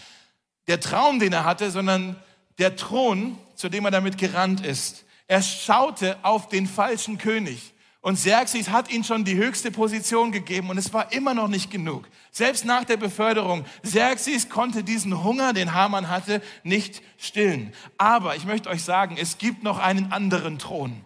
der 0.68 0.82
Traum, 0.82 1.20
den 1.20 1.32
er 1.32 1.46
hatte, 1.46 1.72
sondern 1.72 2.18
der 2.58 2.76
Thron, 2.76 3.38
zu 3.56 3.70
dem 3.70 3.86
er 3.86 3.92
damit 3.92 4.18
gerannt 4.18 4.66
ist. 4.66 5.06
Er 5.28 5.42
schaute 5.42 6.18
auf 6.24 6.50
den 6.50 6.68
falschen 6.68 7.18
König. 7.18 7.74
Und 8.02 8.16
Xerxes 8.16 8.70
hat 8.70 8.92
ihm 8.92 9.04
schon 9.04 9.26
die 9.26 9.36
höchste 9.36 9.72
Position 9.72 10.32
gegeben 10.32 10.70
und 10.70 10.78
es 10.78 10.94
war 10.94 11.12
immer 11.12 11.34
noch 11.34 11.48
nicht 11.48 11.72
genug. 11.72 12.08
Selbst 12.32 12.64
nach 12.64 12.86
der 12.86 12.98
Beförderung, 12.98 13.66
Xerxes 13.84 14.50
konnte 14.50 14.84
diesen 14.84 15.24
Hunger, 15.24 15.54
den 15.54 15.74
Haman 15.74 16.10
hatte, 16.10 16.42
nicht 16.64 17.02
stillen. 17.18 17.74
Aber 17.98 18.36
ich 18.36 18.46
möchte 18.46 18.70
euch 18.70 18.84
sagen, 18.84 19.18
es 19.20 19.38
gibt 19.38 19.64
noch 19.64 19.80
einen 19.80 20.12
anderen 20.12 20.60
Thron. 20.60 21.04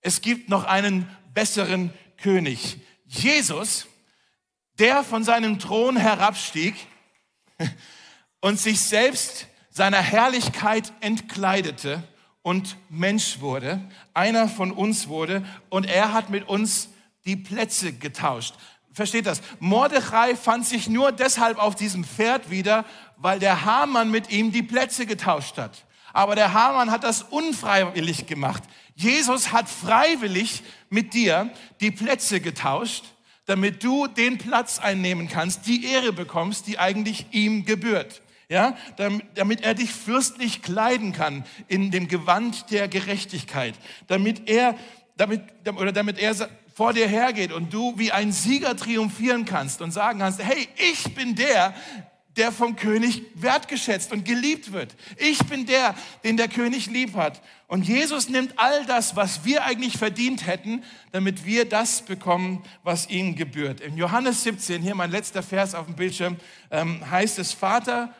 Es 0.00 0.20
gibt 0.20 0.48
noch 0.48 0.64
einen 0.64 1.08
besseren 1.34 1.92
König. 2.16 2.78
Jesus, 3.06 3.86
der 4.78 5.04
von 5.04 5.24
seinem 5.24 5.58
Thron 5.58 5.96
herabstieg 5.96 6.74
und 8.40 8.58
sich 8.58 8.80
selbst 8.80 9.48
seiner 9.70 10.00
Herrlichkeit 10.00 10.92
entkleidete 11.00 12.02
und 12.42 12.76
Mensch 12.88 13.40
wurde, 13.40 13.80
einer 14.14 14.48
von 14.48 14.72
uns 14.72 15.08
wurde 15.08 15.44
und 15.68 15.86
er 15.86 16.12
hat 16.12 16.30
mit 16.30 16.48
uns 16.48 16.88
die 17.24 17.36
Plätze 17.36 17.92
getauscht. 17.92 18.54
Versteht 18.92 19.26
das? 19.26 19.42
Mordechai 19.60 20.34
fand 20.36 20.66
sich 20.66 20.88
nur 20.88 21.12
deshalb 21.12 21.58
auf 21.58 21.74
diesem 21.74 22.04
Pferd 22.04 22.50
wieder, 22.50 22.84
weil 23.16 23.38
der 23.38 23.64
Hamann 23.64 24.10
mit 24.10 24.30
ihm 24.30 24.52
die 24.52 24.62
Plätze 24.62 25.06
getauscht 25.06 25.58
hat. 25.58 25.84
Aber 26.12 26.34
der 26.34 26.52
Hamann 26.52 26.90
hat 26.90 27.04
das 27.04 27.22
unfreiwillig 27.22 28.26
gemacht. 28.26 28.64
Jesus 28.96 29.52
hat 29.52 29.68
freiwillig 29.68 30.62
mit 30.88 31.14
dir 31.14 31.50
die 31.80 31.92
Plätze 31.92 32.40
getauscht, 32.40 33.04
damit 33.46 33.84
du 33.84 34.06
den 34.08 34.38
Platz 34.38 34.78
einnehmen 34.80 35.28
kannst, 35.28 35.66
die 35.66 35.84
Ehre 35.84 36.12
bekommst, 36.12 36.66
die 36.66 36.78
eigentlich 36.78 37.26
ihm 37.30 37.64
gebührt 37.64 38.22
ja, 38.50 38.76
damit 38.96 39.62
er 39.62 39.74
dich 39.74 39.92
fürstlich 39.92 40.60
kleiden 40.60 41.12
kann 41.12 41.44
in 41.68 41.90
dem 41.90 42.08
Gewand 42.08 42.70
der 42.70 42.88
Gerechtigkeit, 42.88 43.74
damit 44.08 44.50
er, 44.50 44.74
damit, 45.16 45.42
oder 45.76 45.92
damit 45.92 46.18
er 46.18 46.34
vor 46.74 46.92
dir 46.92 47.06
hergeht 47.06 47.52
und 47.52 47.72
du 47.72 47.96
wie 47.96 48.10
ein 48.10 48.32
Sieger 48.32 48.76
triumphieren 48.76 49.44
kannst 49.44 49.80
und 49.82 49.92
sagen 49.92 50.18
kannst, 50.18 50.42
hey, 50.42 50.68
ich 50.76 51.14
bin 51.14 51.36
der, 51.36 51.74
der 52.36 52.52
vom 52.52 52.74
König 52.74 53.22
wertgeschätzt 53.34 54.12
und 54.12 54.24
geliebt 54.24 54.72
wird. 54.72 54.96
Ich 55.16 55.38
bin 55.46 55.66
der, 55.66 55.94
den 56.24 56.36
der 56.36 56.48
König 56.48 56.86
lieb 56.86 57.14
hat. 57.14 57.42
Und 57.66 57.86
Jesus 57.86 58.28
nimmt 58.28 58.54
all 58.56 58.84
das, 58.86 59.14
was 59.14 59.44
wir 59.44 59.64
eigentlich 59.64 59.96
verdient 59.96 60.46
hätten, 60.46 60.82
damit 61.12 61.44
wir 61.44 61.68
das 61.68 62.02
bekommen, 62.02 62.64
was 62.82 63.10
ihnen 63.10 63.34
gebührt. 63.34 63.80
In 63.80 63.96
Johannes 63.96 64.42
17, 64.42 64.80
hier 64.80 64.94
mein 64.94 65.10
letzter 65.10 65.42
Vers 65.42 65.74
auf 65.74 65.86
dem 65.86 65.96
Bildschirm, 65.96 66.36
ähm, 66.70 67.08
heißt 67.10 67.38
es, 67.38 67.52
Vater, 67.52 68.14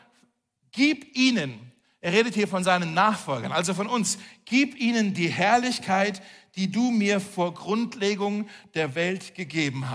gib 0.71 1.15
ihnen, 1.15 1.71
er 1.99 2.13
redet 2.13 2.33
hier 2.33 2.47
von 2.47 2.63
seinen 2.63 2.93
Nachfolgern, 2.93 3.51
also 3.51 3.73
von 3.73 3.87
uns, 3.87 4.17
gib 4.45 4.79
ihnen 4.79 5.13
die 5.13 5.29
Herrlichkeit, 5.29 6.21
die 6.55 6.71
du 6.71 6.91
mir 6.91 7.19
vor 7.19 7.53
Grundlegung 7.53 8.49
der 8.73 8.95
Welt 8.95 9.35
gegeben 9.35 9.89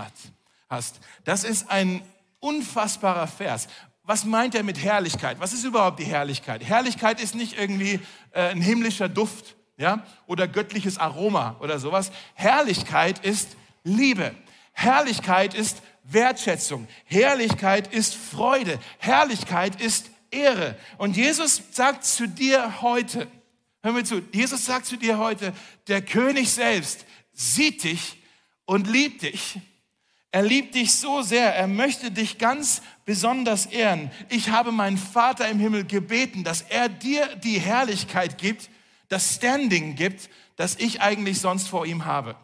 hast. 0.68 1.00
Das 1.24 1.44
ist 1.44 1.70
ein 1.70 2.02
unfassbarer 2.40 3.26
Vers 3.26 3.68
was 4.06 4.24
meint 4.24 4.54
er 4.54 4.62
mit 4.62 4.82
Herrlichkeit? 4.82 5.40
Was 5.40 5.52
ist 5.52 5.64
überhaupt 5.64 5.98
die 5.98 6.04
Herrlichkeit? 6.04 6.62
Herrlichkeit 6.62 7.20
ist 7.20 7.34
nicht 7.34 7.58
irgendwie 7.58 8.00
äh, 8.30 8.50
ein 8.50 8.62
himmlischer 8.62 9.08
Duft, 9.08 9.56
ja, 9.76 10.06
oder 10.26 10.48
göttliches 10.48 10.96
Aroma 10.96 11.56
oder 11.60 11.78
sowas. 11.78 12.12
Herrlichkeit 12.34 13.24
ist 13.24 13.56
Liebe. 13.82 14.34
Herrlichkeit 14.72 15.54
ist 15.54 15.82
Wertschätzung. 16.04 16.86
Herrlichkeit 17.04 17.92
ist 17.92 18.14
Freude. 18.14 18.78
Herrlichkeit 18.98 19.80
ist 19.80 20.10
Ehre. 20.36 20.76
Und 20.98 21.16
Jesus 21.16 21.62
sagt 21.72 22.04
zu 22.04 22.28
dir 22.28 22.82
heute, 22.82 23.26
hör 23.82 23.92
mir 23.92 24.04
zu, 24.04 24.22
Jesus 24.32 24.66
sagt 24.66 24.86
zu 24.86 24.96
dir 24.96 25.18
heute, 25.18 25.52
der 25.88 26.02
König 26.02 26.50
selbst 26.50 27.04
sieht 27.32 27.84
dich 27.84 28.22
und 28.64 28.86
liebt 28.86 29.22
dich. 29.22 29.58
Er 30.32 30.42
liebt 30.42 30.74
dich 30.74 30.94
so 30.94 31.22
sehr, 31.22 31.54
er 31.54 31.66
möchte 31.66 32.10
dich 32.10 32.36
ganz 32.36 32.82
besonders 33.04 33.66
ehren. 33.66 34.10
Ich 34.28 34.50
habe 34.50 34.70
meinen 34.70 34.98
Vater 34.98 35.48
im 35.48 35.58
Himmel 35.58 35.84
gebeten, 35.84 36.44
dass 36.44 36.62
er 36.62 36.88
dir 36.88 37.36
die 37.36 37.58
Herrlichkeit 37.58 38.36
gibt, 38.36 38.68
das 39.08 39.36
Standing 39.36 39.94
gibt, 39.94 40.28
das 40.56 40.76
ich 40.76 41.00
eigentlich 41.00 41.40
sonst 41.40 41.68
vor 41.68 41.86
ihm 41.86 42.04
habe. 42.04 42.36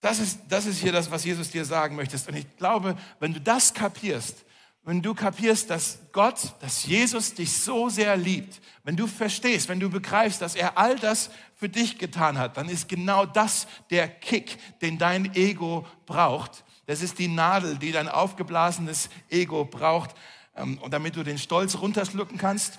Das 0.00 0.18
ist, 0.18 0.40
das 0.48 0.66
ist 0.66 0.80
hier 0.80 0.92
das, 0.92 1.10
was 1.10 1.24
Jesus 1.24 1.50
dir 1.50 1.64
sagen 1.64 1.96
möchte. 1.96 2.16
Und 2.28 2.36
ich 2.36 2.56
glaube, 2.58 2.96
wenn 3.20 3.32
du 3.32 3.40
das 3.40 3.72
kapierst, 3.72 4.44
wenn 4.86 5.02
du 5.02 5.14
kapierst, 5.14 5.68
dass 5.68 5.98
Gott, 6.12 6.54
dass 6.60 6.86
Jesus 6.86 7.34
dich 7.34 7.52
so 7.58 7.88
sehr 7.88 8.16
liebt, 8.16 8.60
wenn 8.84 8.96
du 8.96 9.08
verstehst, 9.08 9.68
wenn 9.68 9.80
du 9.80 9.90
begreifst, 9.90 10.40
dass 10.40 10.54
er 10.54 10.78
all 10.78 10.96
das 10.96 11.30
für 11.56 11.68
dich 11.68 11.98
getan 11.98 12.38
hat, 12.38 12.56
dann 12.56 12.68
ist 12.68 12.88
genau 12.88 13.26
das 13.26 13.66
der 13.90 14.06
Kick, 14.06 14.58
den 14.80 14.96
dein 14.96 15.34
Ego 15.34 15.84
braucht. 16.06 16.64
Das 16.86 17.02
ist 17.02 17.18
die 17.18 17.26
Nadel, 17.26 17.78
die 17.78 17.90
dein 17.90 18.08
aufgeblasenes 18.08 19.10
Ego 19.28 19.64
braucht, 19.64 20.14
ähm, 20.54 20.78
damit 20.88 21.16
du 21.16 21.24
den 21.24 21.38
Stolz 21.38 21.74
runterschlucken 21.74 22.38
kannst, 22.38 22.78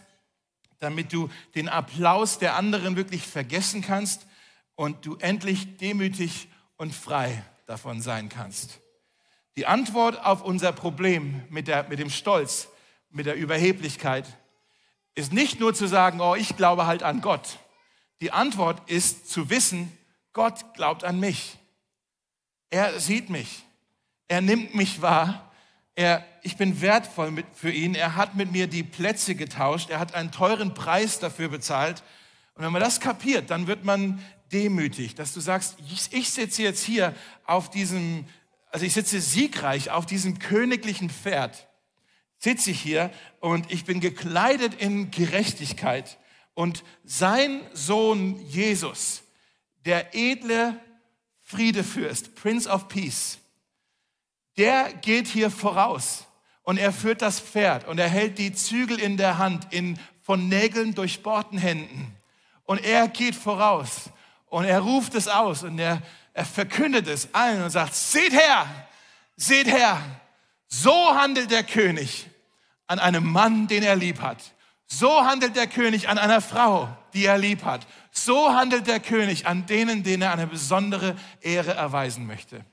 damit 0.79 1.11
du 1.11 1.29
den 1.55 1.67
Applaus 1.67 2.39
der 2.39 2.55
anderen 2.55 2.95
wirklich 2.95 3.27
vergessen 3.27 3.81
kannst 3.81 4.27
und 4.75 5.05
du 5.05 5.17
endlich 5.17 5.75
demütig 5.75 6.47
und 6.77 6.95
frei 6.95 7.43
davon 7.65 8.01
sein 8.01 8.29
kannst. 8.29 8.79
Die 9.57 9.65
Antwort 9.65 10.23
auf 10.23 10.43
unser 10.43 10.71
Problem 10.71 11.41
mit, 11.49 11.67
der, 11.67 11.89
mit 11.89 11.97
dem 11.97 12.11
Stolz, 12.11 12.67
mit 13.09 13.25
der 13.25 13.33
Überheblichkeit, 13.35 14.37
ist 15.15 15.33
nicht 15.33 15.59
nur 15.59 15.73
zu 15.73 15.87
sagen, 15.87 16.21
oh, 16.21 16.35
ich 16.35 16.55
glaube 16.55 16.85
halt 16.85 17.01
an 17.01 17.21
Gott. 17.21 17.57
Die 18.21 18.31
Antwort 18.31 18.87
ist 18.87 19.31
zu 19.31 19.49
wissen, 19.49 19.91
Gott 20.31 20.75
glaubt 20.75 21.03
an 21.03 21.19
mich. 21.19 21.57
Er 22.69 22.99
sieht 22.99 23.31
mich. 23.31 23.63
Er 24.27 24.41
nimmt 24.41 24.75
mich 24.75 25.01
wahr. 25.01 25.51
Er, 25.95 26.23
ich 26.43 26.55
bin 26.57 26.79
wertvoll 26.79 27.31
mit, 27.31 27.47
für 27.55 27.71
ihn. 27.71 27.95
Er 27.95 28.15
hat 28.15 28.35
mit 28.35 28.51
mir 28.51 28.67
die 28.67 28.83
Plätze 28.83 29.33
getauscht. 29.33 29.89
Er 29.89 29.97
hat 29.97 30.13
einen 30.13 30.31
teuren 30.31 30.75
Preis 30.75 31.17
dafür 31.17 31.49
bezahlt. 31.49 32.03
Und 32.53 32.63
wenn 32.63 32.71
man 32.71 32.81
das 32.81 32.99
kapiert, 32.99 33.49
dann 33.49 33.65
wird 33.65 33.83
man 33.83 34.23
demütig, 34.51 35.15
dass 35.15 35.33
du 35.33 35.39
sagst, 35.39 35.77
ich, 35.91 36.13
ich 36.13 36.29
sitze 36.29 36.61
jetzt 36.61 36.83
hier 36.83 37.15
auf 37.45 37.71
diesem 37.71 38.25
also 38.77 38.85
ich 38.85 38.93
sitze 38.93 39.19
siegreich 39.21 39.89
auf 39.89 40.05
diesem 40.05 40.37
königlichen 40.37 41.09
Pferd, 41.09 41.67
sitze 42.37 42.69
ich 42.69 42.79
hier 42.79 43.09
und 43.39 43.71
ich 43.71 43.85
bin 43.85 44.01
gekleidet 44.01 44.75
in 44.75 45.09
Gerechtigkeit. 45.09 46.19
Und 46.53 46.83
sein 47.03 47.61
Sohn 47.73 48.39
Jesus, 48.47 49.23
der 49.87 50.13
edle 50.13 50.79
Friedefürst, 51.39 52.35
Prince 52.35 52.69
of 52.69 52.87
Peace, 52.87 53.39
der 54.57 54.93
geht 54.93 55.25
hier 55.25 55.49
voraus 55.49 56.27
und 56.61 56.77
er 56.77 56.93
führt 56.93 57.23
das 57.23 57.39
Pferd 57.39 57.87
und 57.87 57.97
er 57.97 58.09
hält 58.09 58.37
die 58.37 58.53
Zügel 58.53 58.99
in 58.99 59.17
der 59.17 59.39
Hand 59.39 59.73
in 59.73 59.97
von 60.21 60.49
Nägeln 60.49 60.93
durchbohrten 60.93 61.57
Händen. 61.57 62.15
Und 62.63 62.85
er 62.85 63.07
geht 63.07 63.33
voraus 63.33 64.11
und 64.45 64.65
er 64.65 64.81
ruft 64.81 65.15
es 65.15 65.27
aus 65.27 65.63
und 65.63 65.79
er 65.79 66.03
er 66.37 66.45
verkündet 66.45 67.07
es 67.07 67.33
allen 67.33 67.63
und 67.63 67.71
sagt, 67.71 67.95
seht 67.95 68.31
her, 68.31 68.67
seht 69.37 69.65
her, 69.65 69.99
so 70.67 71.15
handelt 71.15 71.49
der 71.49 71.63
König 71.63 72.29
an 72.85 72.99
einem 72.99 73.25
Mann, 73.25 73.67
den 73.67 73.81
er 73.81 73.95
lieb 73.95 74.21
hat. 74.21 74.37
So 74.85 75.25
handelt 75.25 75.55
der 75.55 75.65
König 75.65 76.09
an 76.09 76.19
einer 76.19 76.39
Frau, 76.39 76.95
die 77.15 77.25
er 77.25 77.39
lieb 77.39 77.63
hat. 77.65 77.87
So 78.11 78.53
handelt 78.53 78.85
der 78.85 78.99
König 78.99 79.47
an 79.47 79.65
denen, 79.65 80.03
denen 80.03 80.21
er 80.21 80.31
eine 80.31 80.45
besondere 80.45 81.15
Ehre 81.41 81.73
erweisen 81.73 82.27
möchte. 82.27 82.63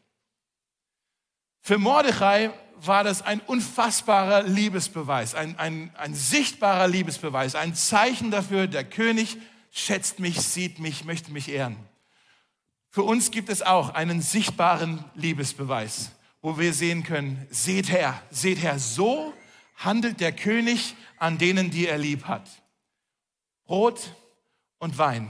Für 1.62 1.78
Mordechai 1.78 2.50
war 2.76 3.02
das 3.02 3.22
ein 3.22 3.40
unfassbarer 3.40 4.42
Liebesbeweis, 4.42 5.34
ein, 5.34 5.58
ein, 5.58 5.90
ein 5.96 6.14
sichtbarer 6.14 6.86
Liebesbeweis, 6.86 7.54
ein 7.54 7.74
Zeichen 7.74 8.30
dafür, 8.30 8.66
der 8.66 8.84
König 8.84 9.38
schätzt 9.70 10.18
mich, 10.18 10.38
sieht 10.42 10.80
mich, 10.80 11.06
möchte 11.06 11.32
mich 11.32 11.48
ehren. 11.48 11.78
Für 12.94 13.02
uns 13.02 13.32
gibt 13.32 13.48
es 13.48 13.60
auch 13.60 13.92
einen 13.94 14.22
sichtbaren 14.22 15.04
Liebesbeweis, 15.16 16.12
wo 16.40 16.58
wir 16.58 16.72
sehen 16.72 17.02
können, 17.02 17.44
seht 17.50 17.90
her, 17.90 18.22
seht 18.30 18.62
her, 18.62 18.78
so 18.78 19.34
handelt 19.74 20.20
der 20.20 20.30
König 20.30 20.94
an 21.18 21.36
denen, 21.36 21.72
die 21.72 21.88
er 21.88 21.98
lieb 21.98 22.26
hat. 22.26 22.48
Brot 23.64 24.14
und 24.78 24.96
Wein. 24.96 25.28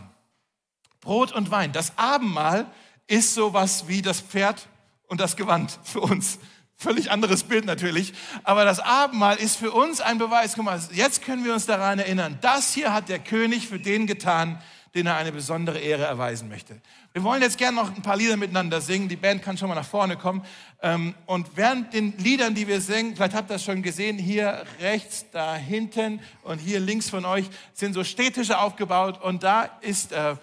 Brot 1.01 1.33
und 1.33 1.51
Wein. 1.51 1.73
Das 1.73 1.97
Abendmahl 1.97 2.71
ist 3.07 3.33
sowas 3.33 3.89
wie 3.89 4.03
das 4.03 4.21
Pferd 4.21 4.69
und 5.07 5.19
das 5.19 5.35
Gewand 5.35 5.79
für 5.85 6.01
uns. 6.01 6.39
Völlig 6.77 7.11
anderes 7.11 7.45
Bild 7.45 7.65
natürlich. 7.65 8.13
Aber 8.43 8.67
das 8.67 8.79
Abendmahl 8.79 9.37
ist 9.37 9.57
für 9.57 9.73
uns 9.73 10.03
ein 10.03 10.19
Beweis. 10.19 10.53
Guck 10.55 10.67
mal, 10.67 10.83
jetzt 10.93 11.23
können 11.23 11.47
wir 11.47 11.55
uns 11.55 11.65
daran 11.65 11.99
erinnern. 11.99 12.37
Das 12.43 12.75
hier 12.75 12.93
hat 12.93 13.09
der 13.09 13.21
König 13.21 13.69
für 13.69 13.79
den 13.79 14.07
getan, 14.07 14.61
den 14.95 15.07
er 15.07 15.17
eine 15.17 15.33
besondere 15.33 15.79
Ehre 15.79 16.05
erweisen 16.05 16.49
möchte. 16.49 16.81
Wir 17.13 17.25
wollen 17.25 17.43
jetzt 17.43 17.59
gerne 17.59 17.77
noch 17.77 17.95
ein 17.95 18.03
paar 18.03 18.17
Lieder 18.17 18.37
miteinander 18.37 18.81
singen. 18.81 19.09
Die 19.09 19.17
Band 19.17 19.43
kann 19.43 19.59
schon 19.59 19.69
mal 19.69 19.75
nach 19.75 19.85
vorne 19.85 20.17
kommen. 20.17 20.45
Ähm, 20.83 21.15
und 21.27 21.57
während 21.57 21.93
den 21.93 22.17
Liedern, 22.19 22.55
die 22.55 22.69
wir 22.69 22.81
singen, 22.81 23.17
vielleicht 23.17 23.35
habt 23.35 23.51
ihr 23.51 23.55
das 23.55 23.65
schon 23.65 23.83
gesehen, 23.83 24.19
hier 24.19 24.65
rechts, 24.81 25.27
da 25.33 25.57
hinten 25.57 26.21
und 26.43 26.59
hier 26.59 26.79
links 26.79 27.11
von 27.11 27.25
euch 27.25 27.47
sind 27.73 27.95
so 27.95 28.05
Städtische 28.05 28.59
aufgebaut 28.59 29.21
und 29.21 29.43
da 29.43 29.65
ist 29.81 30.13
äh, 30.13 30.37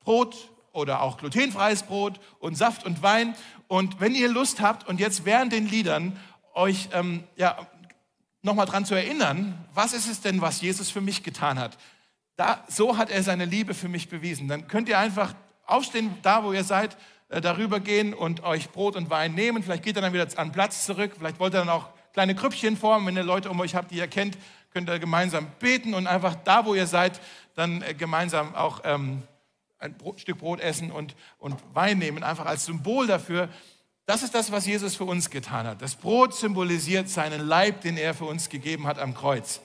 Brot 0.00 0.50
oder 0.72 1.02
auch 1.02 1.18
glutenfreies 1.18 1.82
Brot 1.82 2.18
und 2.38 2.56
Saft 2.56 2.86
und 2.86 3.02
Wein. 3.02 3.34
Und 3.66 4.00
wenn 4.00 4.14
ihr 4.14 4.28
Lust 4.28 4.60
habt 4.60 4.88
und 4.88 5.00
jetzt 5.00 5.26
während 5.26 5.52
den 5.52 5.68
Liedern 5.68 6.18
euch 6.54 6.88
ähm, 6.92 7.24
ja, 7.36 7.58
nochmal 8.40 8.66
dran 8.66 8.86
zu 8.86 8.94
erinnern, 8.94 9.66
was 9.74 9.92
ist 9.92 10.08
es 10.08 10.22
denn, 10.22 10.40
was 10.40 10.62
Jesus 10.62 10.90
für 10.90 11.02
mich 11.02 11.22
getan 11.22 11.58
hat? 11.58 11.76
Da, 12.38 12.62
so 12.68 12.96
hat 12.96 13.10
er 13.10 13.24
seine 13.24 13.46
Liebe 13.46 13.74
für 13.74 13.88
mich 13.88 14.08
bewiesen. 14.08 14.46
Dann 14.46 14.68
könnt 14.68 14.88
ihr 14.88 14.96
einfach 14.96 15.34
aufstehen, 15.66 16.16
da 16.22 16.44
wo 16.44 16.52
ihr 16.52 16.62
seid, 16.62 16.96
äh, 17.30 17.40
darüber 17.40 17.80
gehen 17.80 18.14
und 18.14 18.44
euch 18.44 18.70
Brot 18.70 18.94
und 18.94 19.10
Wein 19.10 19.34
nehmen. 19.34 19.60
Vielleicht 19.64 19.82
geht 19.82 19.96
ihr 19.96 20.02
dann 20.02 20.12
wieder 20.12 20.28
an 20.36 20.52
Platz 20.52 20.86
zurück. 20.86 21.14
Vielleicht 21.18 21.40
wollt 21.40 21.52
ihr 21.52 21.58
dann 21.58 21.68
auch 21.68 21.88
kleine 22.12 22.36
Krüppchen 22.36 22.76
formen. 22.76 23.08
Wenn 23.08 23.16
ihr 23.16 23.24
Leute 23.24 23.50
um 23.50 23.58
euch 23.58 23.74
habt, 23.74 23.90
die 23.90 23.96
ihr 23.96 24.06
kennt, 24.06 24.38
könnt 24.72 24.88
ihr 24.88 25.00
gemeinsam 25.00 25.48
beten 25.58 25.94
und 25.94 26.06
einfach 26.06 26.36
da, 26.36 26.64
wo 26.64 26.76
ihr 26.76 26.86
seid, 26.86 27.20
dann 27.56 27.82
äh, 27.82 27.94
gemeinsam 27.94 28.54
auch 28.54 28.82
ähm, 28.84 29.24
ein 29.80 29.96
Brot, 29.98 30.20
Stück 30.20 30.38
Brot 30.38 30.60
essen 30.60 30.92
und, 30.92 31.16
und 31.38 31.56
Wein 31.74 31.98
nehmen, 31.98 32.22
einfach 32.22 32.46
als 32.46 32.66
Symbol 32.66 33.08
dafür. 33.08 33.48
Das 34.06 34.22
ist 34.22 34.32
das, 34.32 34.52
was 34.52 34.64
Jesus 34.64 34.94
für 34.94 35.06
uns 35.06 35.28
getan 35.28 35.66
hat. 35.66 35.82
Das 35.82 35.96
Brot 35.96 36.36
symbolisiert 36.36 37.08
seinen 37.08 37.48
Leib, 37.48 37.80
den 37.80 37.96
er 37.96 38.14
für 38.14 38.26
uns 38.26 38.48
gegeben 38.48 38.86
hat 38.86 39.00
am 39.00 39.12
Kreuz. 39.14 39.60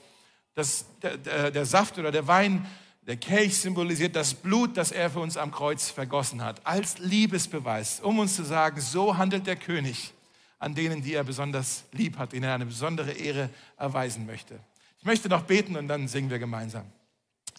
Das, 0.56 0.86
der, 1.01 1.18
der, 1.18 1.51
der 1.51 1.66
Saft 1.66 1.97
oder 1.97 2.12
der 2.12 2.28
Wein, 2.28 2.66
der 3.06 3.18
Kelch 3.18 3.58
symbolisiert 3.58 4.16
das 4.16 4.34
Blut, 4.34 4.78
das 4.78 4.91
er 4.91 5.10
für 5.10 5.20
uns 5.20 5.36
am 5.36 5.51
Kreuz 5.51 5.89
vergossen 5.89 6.41
hat, 6.41 6.66
als 6.66 6.99
Liebesbeweis, 6.99 7.99
um 7.99 8.20
uns 8.20 8.36
zu 8.36 8.43
sagen, 8.43 8.80
so 8.80 9.18
handelt 9.18 9.45
der 9.45 9.58
König 9.58 10.14
an 10.60 10.74
denen, 10.74 11.04
die 11.04 11.14
er 11.14 11.26
besonders 11.26 11.84
lieb 11.91 12.18
hat, 12.18 12.32
denen 12.32 12.45
er 12.45 12.56
eine 12.56 12.66
besondere 12.66 13.12
Ehre 13.12 13.49
erweisen 13.78 14.26
möchte. 14.26 14.58
Ich 14.99 15.06
möchte 15.06 15.28
noch 15.28 15.43
beten 15.43 15.76
und 15.76 15.89
dann 15.89 16.08
singen 16.08 16.30
wir 16.30 16.39
gemeinsam. 16.39 16.86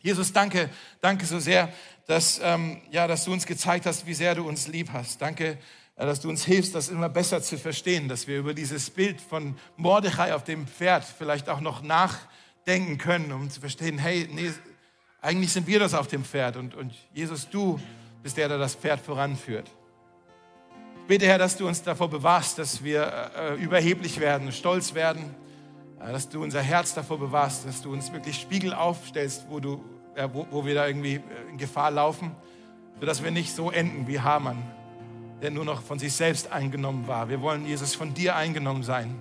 Jesus, 0.01 0.33
danke, 0.33 0.71
danke 1.03 1.27
so 1.27 1.39
sehr, 1.39 1.73
dass, 2.07 2.41
ähm, 2.43 2.81
ja, 2.91 3.07
dass 3.07 3.25
du 3.25 3.33
uns 3.33 3.45
gezeigt 3.45 3.85
hast, 3.85 4.07
wie 4.07 4.15
sehr 4.15 4.35
du 4.35 4.49
uns 4.49 4.69
lieb 4.69 4.91
hast. 4.93 5.21
Danke, 5.21 5.59
dass 5.97 6.21
du 6.21 6.29
uns 6.29 6.45
hilfst, 6.45 6.75
das 6.75 6.89
immer 6.89 7.09
besser 7.09 7.43
zu 7.43 7.59
verstehen, 7.59 8.09
dass 8.09 8.27
wir 8.27 8.39
über 8.39 8.55
dieses 8.55 8.91
Bild 8.91 9.21
von 9.21 9.57
Mordechai 9.77 10.35
auf 10.35 10.45
dem 10.45 10.67
Pferd 10.67 11.05
vielleicht 11.05 11.49
auch 11.49 11.61
noch 11.61 11.83
nachdenken 12.65 12.97
können, 12.97 13.31
um 13.31 13.51
zu 13.51 13.61
verstehen, 13.61 13.99
hey, 13.99 14.27
nee, 14.33 14.51
eigentlich 15.21 15.53
sind 15.53 15.67
wir 15.67 15.79
das 15.79 15.93
auf 15.93 16.07
dem 16.07 16.25
Pferd 16.25 16.57
und, 16.57 16.75
und 16.75 16.95
Jesus, 17.13 17.49
du 17.51 17.79
bist 18.23 18.39
der, 18.39 18.49
der 18.49 18.57
das 18.57 18.75
Pferd 18.75 19.01
voranführt. 19.01 19.71
Ich 21.03 21.07
bete, 21.07 21.27
Herr, 21.27 21.37
dass 21.37 21.59
du 21.59 21.69
uns 21.69 21.83
davor 21.83 22.09
bewahrst, 22.09 22.59
dass 22.59 22.83
wir 22.83 23.31
äh, 23.37 23.63
überheblich 23.63 24.19
werden, 24.19 24.51
stolz 24.51 24.95
werden, 24.95 25.35
äh, 26.01 26.11
dass 26.11 26.31
du 26.31 26.43
unser 26.43 26.63
Herz 26.63 26.95
davor 26.95 27.19
bewahrst, 27.19 27.67
dass 27.67 27.83
du 27.83 27.93
uns 27.93 28.11
wirklich 28.13 28.41
Spiegel 28.41 28.73
aufstellst, 28.73 29.45
wo, 29.51 29.61
du, 29.61 29.85
äh, 30.15 30.27
wo, 30.33 30.47
wo 30.51 30.65
wir 30.65 30.75
da 30.75 30.87
irgendwie 30.87 31.17
äh, 31.17 31.51
in 31.51 31.59
Gefahr 31.59 31.91
laufen, 31.91 32.35
sodass 32.99 33.23
wir 33.23 33.31
nicht 33.31 33.55
so 33.55 33.71
enden 33.71 34.07
wie 34.09 34.21
Hamann, 34.21 34.63
der 35.43 35.51
nur 35.51 35.67
noch 35.67 35.83
von 35.83 35.99
sich 35.99 36.15
selbst 36.15 36.51
eingenommen 36.51 37.07
war. 37.09 37.29
Wir 37.29 37.43
wollen, 37.43 37.67
Jesus, 37.67 37.95
von 37.95 38.15
dir 38.15 38.37
eingenommen 38.37 38.83
sein. 38.83 39.15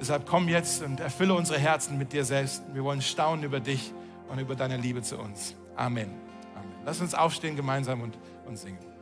Deshalb 0.00 0.26
komm 0.26 0.48
jetzt 0.48 0.82
und 0.82 1.00
erfülle 1.00 1.34
unsere 1.34 1.58
Herzen 1.58 1.98
mit 1.98 2.12
dir 2.12 2.24
selbst. 2.24 2.62
Wir 2.72 2.84
wollen 2.84 3.02
staunen 3.02 3.44
über 3.44 3.60
dich 3.60 3.92
und 4.28 4.38
über 4.38 4.54
deine 4.54 4.76
Liebe 4.76 5.02
zu 5.02 5.18
uns. 5.18 5.54
Amen. 5.74 6.10
Amen. 6.54 6.72
Lass 6.84 7.00
uns 7.00 7.14
aufstehen 7.14 7.56
gemeinsam 7.56 8.00
und, 8.02 8.18
und 8.46 8.58
singen. 8.58 8.95